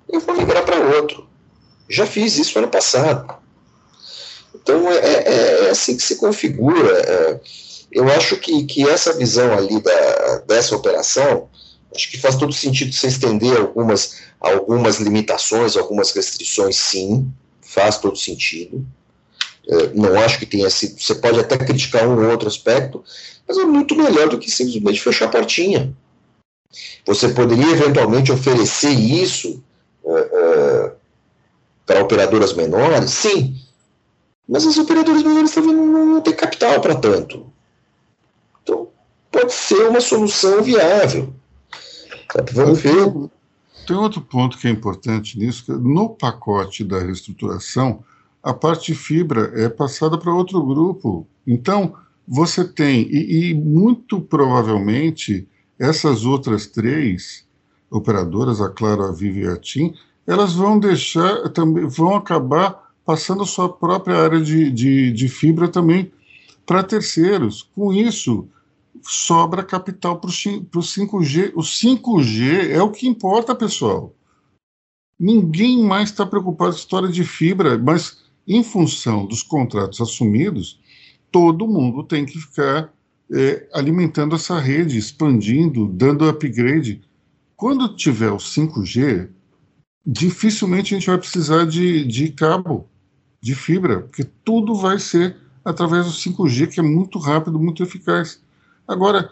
[0.08, 1.28] eu vou migrar para outro.
[1.90, 3.36] Já fiz isso ano passado.
[4.56, 7.00] Então é, é, é assim que se configura.
[7.00, 7.40] É,
[7.92, 11.50] eu acho que, que essa visão ali da, dessa operação,
[11.96, 17.32] acho que faz todo sentido você estender algumas, algumas limitações, algumas restrições, sim,
[17.62, 18.86] faz todo sentido.
[19.70, 21.00] É, não acho que tenha sido.
[21.00, 23.04] Você pode até criticar um ou outro aspecto,
[23.48, 25.94] mas é muito melhor do que simplesmente fechar a portinha.
[27.06, 29.64] Você poderia eventualmente oferecer isso
[30.04, 30.92] uh, uh,
[31.86, 33.12] para operadoras menores?
[33.12, 33.56] Sim.
[34.48, 37.52] Mas as operadoras menores também não, não têm capital para tanto.
[38.64, 38.90] Então,
[39.32, 41.34] pode ser uma solução viável.
[42.54, 43.30] Vamos ver.
[43.86, 48.04] Tem outro ponto que é importante nisso, que no pacote da reestruturação,
[48.44, 51.26] a parte fibra é passada para outro grupo.
[51.46, 51.94] Então,
[52.28, 55.48] você tem, e, e muito provavelmente,
[55.80, 57.46] essas outras três
[57.90, 59.94] operadoras, a Claro, a Vivo e a TIM,
[60.26, 66.12] elas vão deixar, também vão acabar passando sua própria área de, de, de fibra também
[66.66, 67.70] para terceiros.
[67.74, 68.46] Com isso,
[69.08, 71.54] sobra capital para o 5G.
[71.56, 74.14] O 5G é o que importa, pessoal.
[75.20, 80.80] Ninguém mais está preocupado com a história de fibra, mas em função dos contratos assumidos,
[81.32, 82.94] todo mundo tem que ficar
[83.32, 87.02] é, alimentando essa rede, expandindo, dando upgrade.
[87.56, 89.30] Quando tiver o 5G,
[90.06, 92.88] dificilmente a gente vai precisar de, de cabo,
[93.42, 95.36] de fibra, porque tudo vai ser
[95.66, 98.42] através do 5G, que é muito rápido, muito eficaz.
[98.88, 99.30] Agora,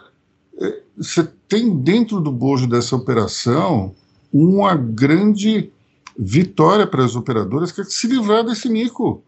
[0.60, 3.94] é, você tem dentro do bojo dessa operação
[4.32, 5.70] uma grande
[6.18, 9.22] vitória para as operadoras, que é se livrar desse mico.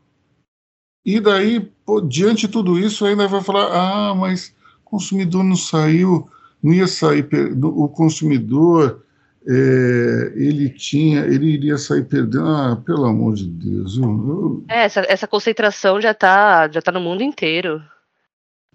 [1.05, 4.55] E daí, pô, diante de tudo isso, ainda vai falar: ah, mas
[4.85, 6.29] o consumidor não saiu,
[6.63, 7.27] não ia sair,
[7.63, 9.03] o consumidor
[9.47, 12.47] é, ele tinha, ele iria sair perdendo.
[12.47, 13.97] Ah, pelo amor de Deus.
[13.97, 14.65] Eu, eu...
[14.69, 17.83] É, essa, essa concentração já está já tá no mundo inteiro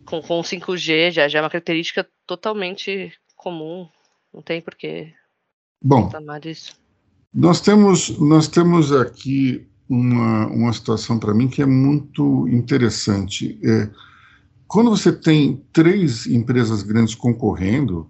[0.06, 3.88] com, com 5G já, já é uma característica totalmente comum.
[4.34, 5.14] Não tem por que
[5.84, 6.10] Bom,
[6.42, 6.76] disso.
[7.34, 13.60] Nós temos, nós temos aqui uma, uma situação para mim que é muito interessante.
[13.64, 13.90] É,
[14.68, 18.10] quando você tem três empresas grandes concorrendo,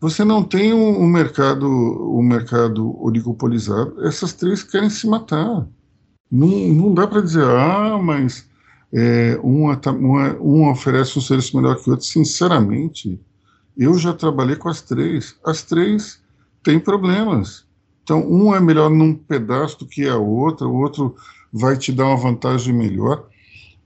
[0.00, 4.06] você não tem um, um mercado um mercado oligopolizado.
[4.06, 5.66] Essas três querem se matar.
[6.30, 8.48] Não, não dá para dizer, ah, mas
[8.92, 12.06] é, uma, uma, uma oferece um serviço melhor que o outro.
[12.06, 13.20] Sinceramente,
[13.76, 15.36] eu já trabalhei com as três.
[15.44, 16.20] As três
[16.62, 17.66] têm problemas.
[18.02, 21.14] Então, um é melhor num pedaço do que a outra, o outro
[21.52, 23.28] vai te dar uma vantagem melhor.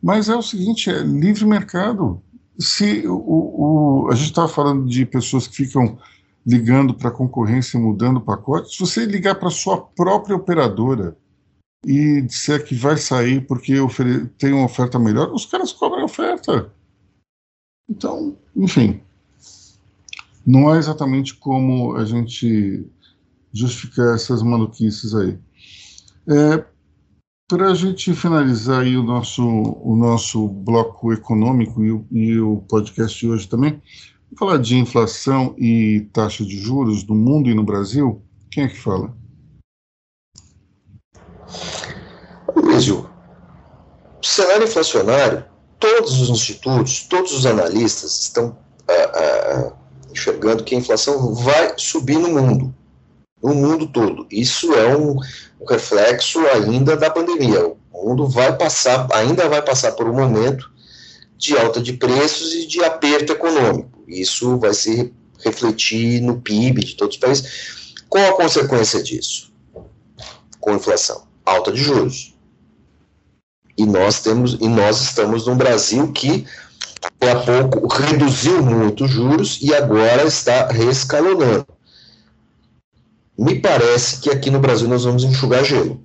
[0.02, 2.22] Mas é o seguinte, é livre mercado.
[2.58, 5.98] Se o, o a gente estava falando de pessoas que ficam
[6.44, 11.16] ligando para a concorrência, mudando pacotes, se você ligar para sua própria operadora
[11.84, 13.74] e disser que vai sair porque
[14.38, 16.72] tem uma oferta melhor, os caras cobram a oferta.
[17.88, 19.00] Então, enfim,
[20.46, 22.86] não é exatamente como a gente
[23.52, 25.38] justificar essas maluquices aí.
[26.28, 26.64] É,
[27.48, 32.58] Para a gente finalizar aí o nosso, o nosso bloco econômico e o, e o
[32.68, 33.82] podcast de hoje também,
[34.30, 38.22] vou falar de inflação e taxa de juros no mundo e no Brasil.
[38.50, 39.14] Quem é que fala?
[42.54, 43.10] Luizio,
[44.22, 45.44] o cenário inflacionário,
[45.78, 48.56] todos os institutos, todos os analistas estão
[48.88, 49.72] ah, ah,
[50.10, 52.74] enxergando que a inflação vai subir no mundo,
[53.42, 54.26] no mundo todo.
[54.30, 55.16] Isso é um,
[55.60, 57.66] um reflexo ainda da pandemia.
[57.92, 60.70] O mundo vai passar, ainda vai passar por um momento
[61.36, 64.04] de alta de preços e de aperto econômico.
[64.06, 67.94] Isso vai se refletir no PIB de todos os países.
[68.08, 69.52] Qual a consequência disso?
[70.60, 72.34] Com inflação, alta de juros.
[73.76, 76.46] E nós temos e nós estamos num Brasil que
[77.20, 81.66] há pouco reduziu muito os juros e agora está reescalonando.
[83.38, 86.04] Me parece que aqui no Brasil nós vamos enxugar gelo.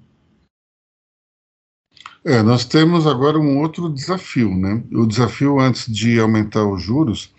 [2.23, 4.83] É, nós temos agora um outro desafio, né?
[4.91, 7.31] O desafio antes de aumentar os juros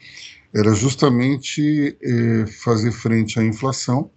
[0.55, 4.11] era justamente é, fazer frente à inflação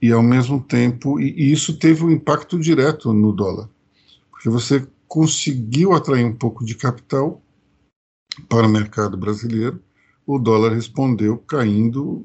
[0.00, 3.68] e ao mesmo tempo, e, e isso teve um impacto direto no dólar
[4.40, 7.42] porque você conseguiu atrair um pouco de capital
[8.48, 9.82] para o mercado brasileiro,
[10.26, 12.24] o dólar respondeu caindo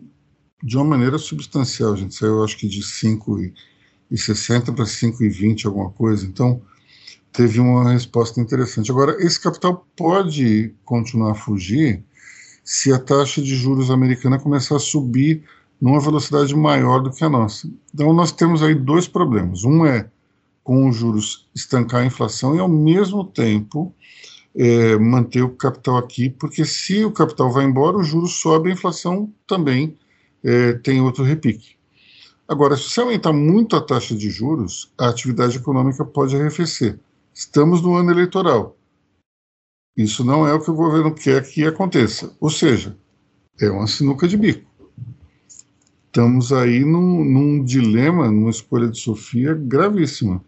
[0.63, 1.97] de uma maneira substancial.
[1.97, 6.25] Gente saiu, acho que, de 5,60 para 5,20, alguma coisa.
[6.25, 6.61] Então,
[7.33, 8.89] teve uma resposta interessante.
[8.89, 12.01] Agora, esse capital pode continuar a fugir
[12.63, 15.43] se a taxa de juros americana começar a subir
[15.79, 17.69] numa velocidade maior do que a nossa.
[17.93, 19.63] Então, nós temos aí dois problemas.
[19.63, 20.09] Um é
[20.63, 23.93] com os juros estancar a inflação e, ao mesmo tempo,
[24.55, 28.73] é, manter o capital aqui, porque se o capital vai embora, o juros sobe, a
[28.73, 29.97] inflação também
[30.43, 31.75] é, tem outro repique.
[32.47, 36.99] Agora, se aumentar muito a taxa de juros, a atividade econômica pode arrefecer.
[37.33, 38.77] Estamos no ano eleitoral.
[39.97, 42.35] Isso não é o que o governo quer que aconteça.
[42.39, 42.95] Ou seja,
[43.59, 44.69] é uma sinuca de bico.
[46.15, 50.41] Estamos aí num, num dilema, numa escolha de Sofia gravíssima.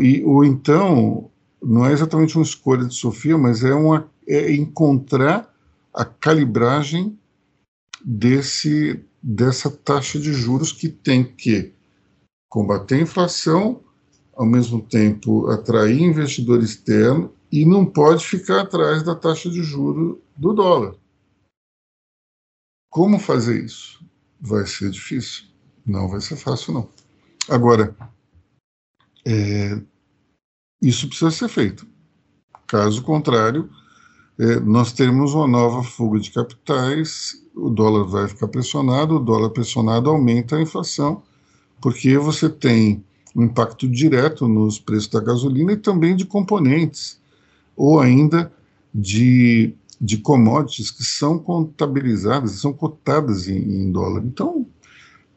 [0.00, 1.28] E, ou então,
[1.60, 5.52] não é exatamente uma escolha de Sofia, mas é, uma, é encontrar
[5.92, 7.18] a calibragem
[8.04, 11.72] desse, dessa taxa de juros que tem que
[12.48, 13.80] combater a inflação,
[14.36, 20.22] ao mesmo tempo atrair investidor externo e não pode ficar atrás da taxa de juro
[20.36, 20.94] do dólar.
[22.88, 24.03] Como fazer isso?
[24.46, 25.44] Vai ser difícil.
[25.86, 26.88] Não vai ser fácil, não.
[27.48, 27.96] Agora,
[29.24, 29.80] é,
[30.82, 31.86] isso precisa ser feito.
[32.66, 33.70] Caso contrário,
[34.38, 39.48] é, nós teremos uma nova fuga de capitais, o dólar vai ficar pressionado, o dólar
[39.48, 41.22] pressionado aumenta a inflação,
[41.80, 43.02] porque você tem
[43.34, 47.18] um impacto direto nos preços da gasolina e também de componentes,
[47.74, 48.52] ou ainda
[48.94, 54.22] de, de commodities que são contabilizadas, são cotadas em, em dólar.
[54.24, 54.66] Então,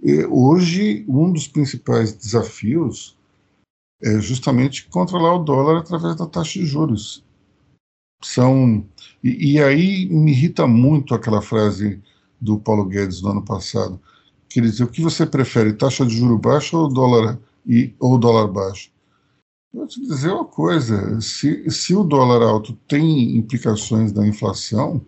[0.04, 3.18] é, hoje, um dos principais desafios
[4.02, 7.26] é justamente controlar o dólar através da taxa de juros
[8.24, 8.86] são
[9.24, 12.02] e, e, aí me irrita muito aquela frase
[12.40, 14.00] do Paulo Guedes no ano passado,
[14.50, 18.18] que ele dizia, o que você prefere, taxa de juro baixa ou dólar e ou
[18.18, 18.92] dólar baixo?
[19.78, 25.00] Vou te dizer uma coisa, se, se o dólar alto tem implicações da inflação,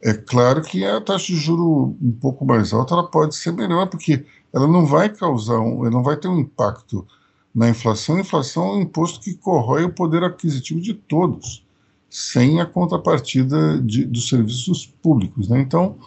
[0.00, 3.86] é claro que a taxa de juro um pouco mais alta ela pode ser melhor,
[3.86, 7.06] porque ela não vai causar, um, ela não vai ter um impacto
[7.54, 8.16] na inflação.
[8.16, 11.66] A inflação é um imposto que corrói o poder aquisitivo de todos
[12.08, 15.50] sem a contrapartida de, dos serviços públicos.
[15.50, 15.60] Né?
[15.60, 15.98] Então,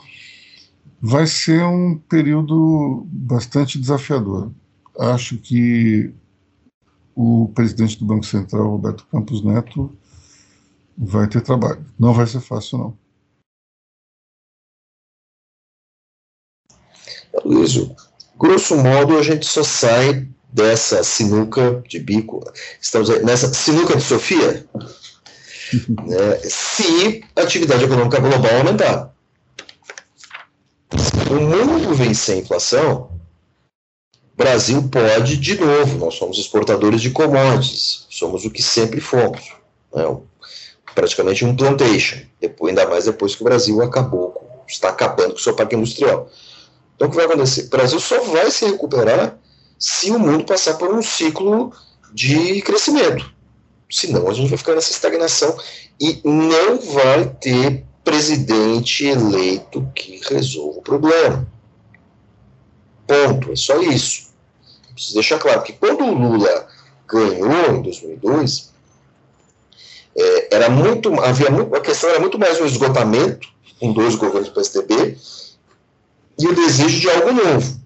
[1.00, 4.52] vai ser um período bastante desafiador.
[4.98, 6.12] Acho que
[7.16, 9.92] o presidente do Banco Central, Roberto Campos Neto,
[10.98, 11.86] vai ter trabalho.
[12.00, 12.98] Não vai ser fácil, não.
[17.46, 17.74] Luiz,
[18.38, 22.44] grosso modo, a gente só sai dessa sinuca de bico.
[22.80, 24.66] Estamos nessa sinuca de Sofia,
[26.06, 29.14] né, se a atividade econômica global aumentar.
[30.98, 33.21] Se o mundo vencer a inflação,
[34.42, 39.54] Brasil pode, de novo, nós somos exportadores de commodities, somos o que sempre fomos.
[39.94, 40.18] Né,
[40.96, 45.42] praticamente um plantation, depois, ainda mais depois que o Brasil acabou, está acabando com o
[45.42, 46.28] seu parque industrial.
[46.96, 47.66] Então, o que vai acontecer?
[47.66, 49.38] O Brasil só vai se recuperar
[49.78, 51.72] se o mundo passar por um ciclo
[52.12, 53.32] de crescimento.
[53.92, 55.56] Senão a gente vai ficar nessa estagnação
[56.00, 61.48] e não vai ter presidente eleito que resolva o problema.
[63.06, 63.52] Ponto.
[63.52, 64.31] É só isso.
[65.02, 66.68] Preciso deixar claro que quando o Lula
[67.08, 68.72] ganhou em 2002,
[70.16, 73.48] é, era muito, havia muito, a questão era muito mais um esgotamento
[73.80, 75.18] com dois governos do PSDB
[76.38, 77.82] e o desejo de algo novo.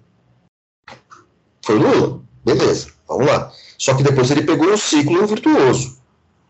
[1.65, 2.21] Foi Lula?
[2.43, 3.49] Beleza, vamos lá.
[3.77, 5.97] Só que depois ele pegou um ciclo virtuoso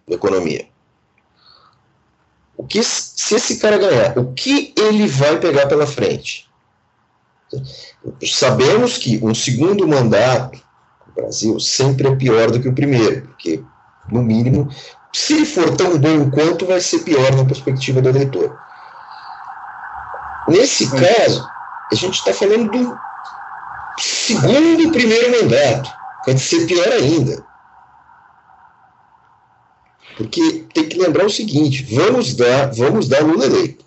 [0.07, 0.68] da economia.
[2.57, 6.49] O que, se esse cara ganhar, o que ele vai pegar pela frente?
[8.23, 10.59] Sabemos que um segundo mandato
[11.07, 13.63] no Brasil sempre é pior do que o primeiro, porque,
[14.11, 14.69] no mínimo,
[15.13, 18.57] se for tão bom quanto, vai ser pior na perspectiva do eleitor.
[20.47, 21.47] Nesse caso,
[21.91, 22.97] a gente está falando do
[23.97, 25.89] segundo e primeiro mandato.
[26.25, 27.45] Pode ser pior ainda.
[30.17, 33.84] Porque tem que lembrar o seguinte: vamos dar, vamos dar Lula eleito.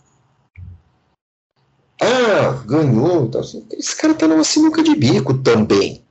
[2.08, 3.24] Ah, ganhou.
[3.24, 6.02] Então, assim, esse cara está numa sinuca de bico também.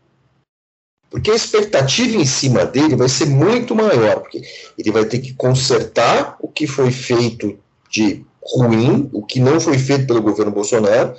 [1.09, 4.41] Porque a expectativa em cima dele vai ser muito maior, porque
[4.77, 7.57] ele vai ter que consertar o que foi feito
[7.89, 11.15] de ruim, o que não foi feito pelo governo Bolsonaro,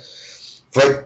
[0.73, 1.05] vai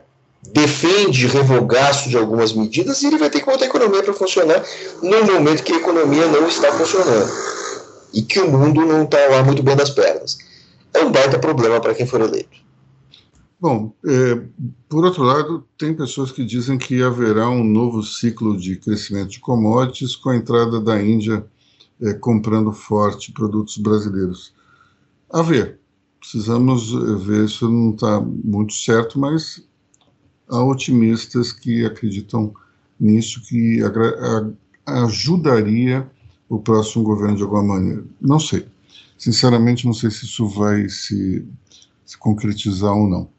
[0.51, 4.61] defende revogaço de algumas medidas e ele vai ter que botar a economia para funcionar
[5.01, 7.31] no momento que a economia não está funcionando
[8.13, 10.37] e que o mundo não está lá muito bem das pernas.
[10.93, 12.62] É um baita problema para quem for eleito.
[13.63, 14.43] Bom, é,
[14.89, 19.39] por outro lado, tem pessoas que dizem que haverá um novo ciclo de crescimento de
[19.39, 21.45] commodities com a entrada da Índia
[22.01, 24.53] é, comprando forte produtos brasileiros.
[25.31, 25.79] A ver,
[26.19, 29.65] precisamos é, ver, isso não está muito certo, mas
[30.49, 32.53] há otimistas que acreditam
[32.99, 33.79] nisso, que
[34.85, 36.05] ajudaria
[36.49, 38.03] o próximo governo de alguma maneira.
[38.19, 38.67] Não sei.
[39.17, 41.47] Sinceramente, não sei se isso vai se,
[42.05, 43.32] se concretizar ou não.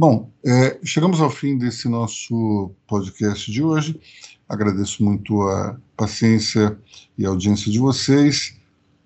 [0.00, 4.00] Bom, é, chegamos ao fim desse nosso podcast de hoje.
[4.48, 6.74] Agradeço muito a paciência
[7.18, 8.58] e a audiência de vocês.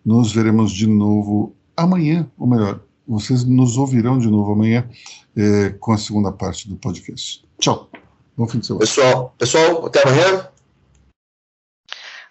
[0.07, 2.79] Nos veremos de novo amanhã, ou melhor,
[3.09, 4.89] vocês nos ouvirão de novo amanhã
[5.37, 7.45] é, com a segunda parte do podcast.
[7.59, 7.91] Tchau.
[8.37, 8.87] Bom fim de semana.
[8.87, 10.49] Pessoal, pessoal, até amanhã.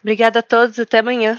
[0.01, 1.37] Obrigada a todos, até amanhã.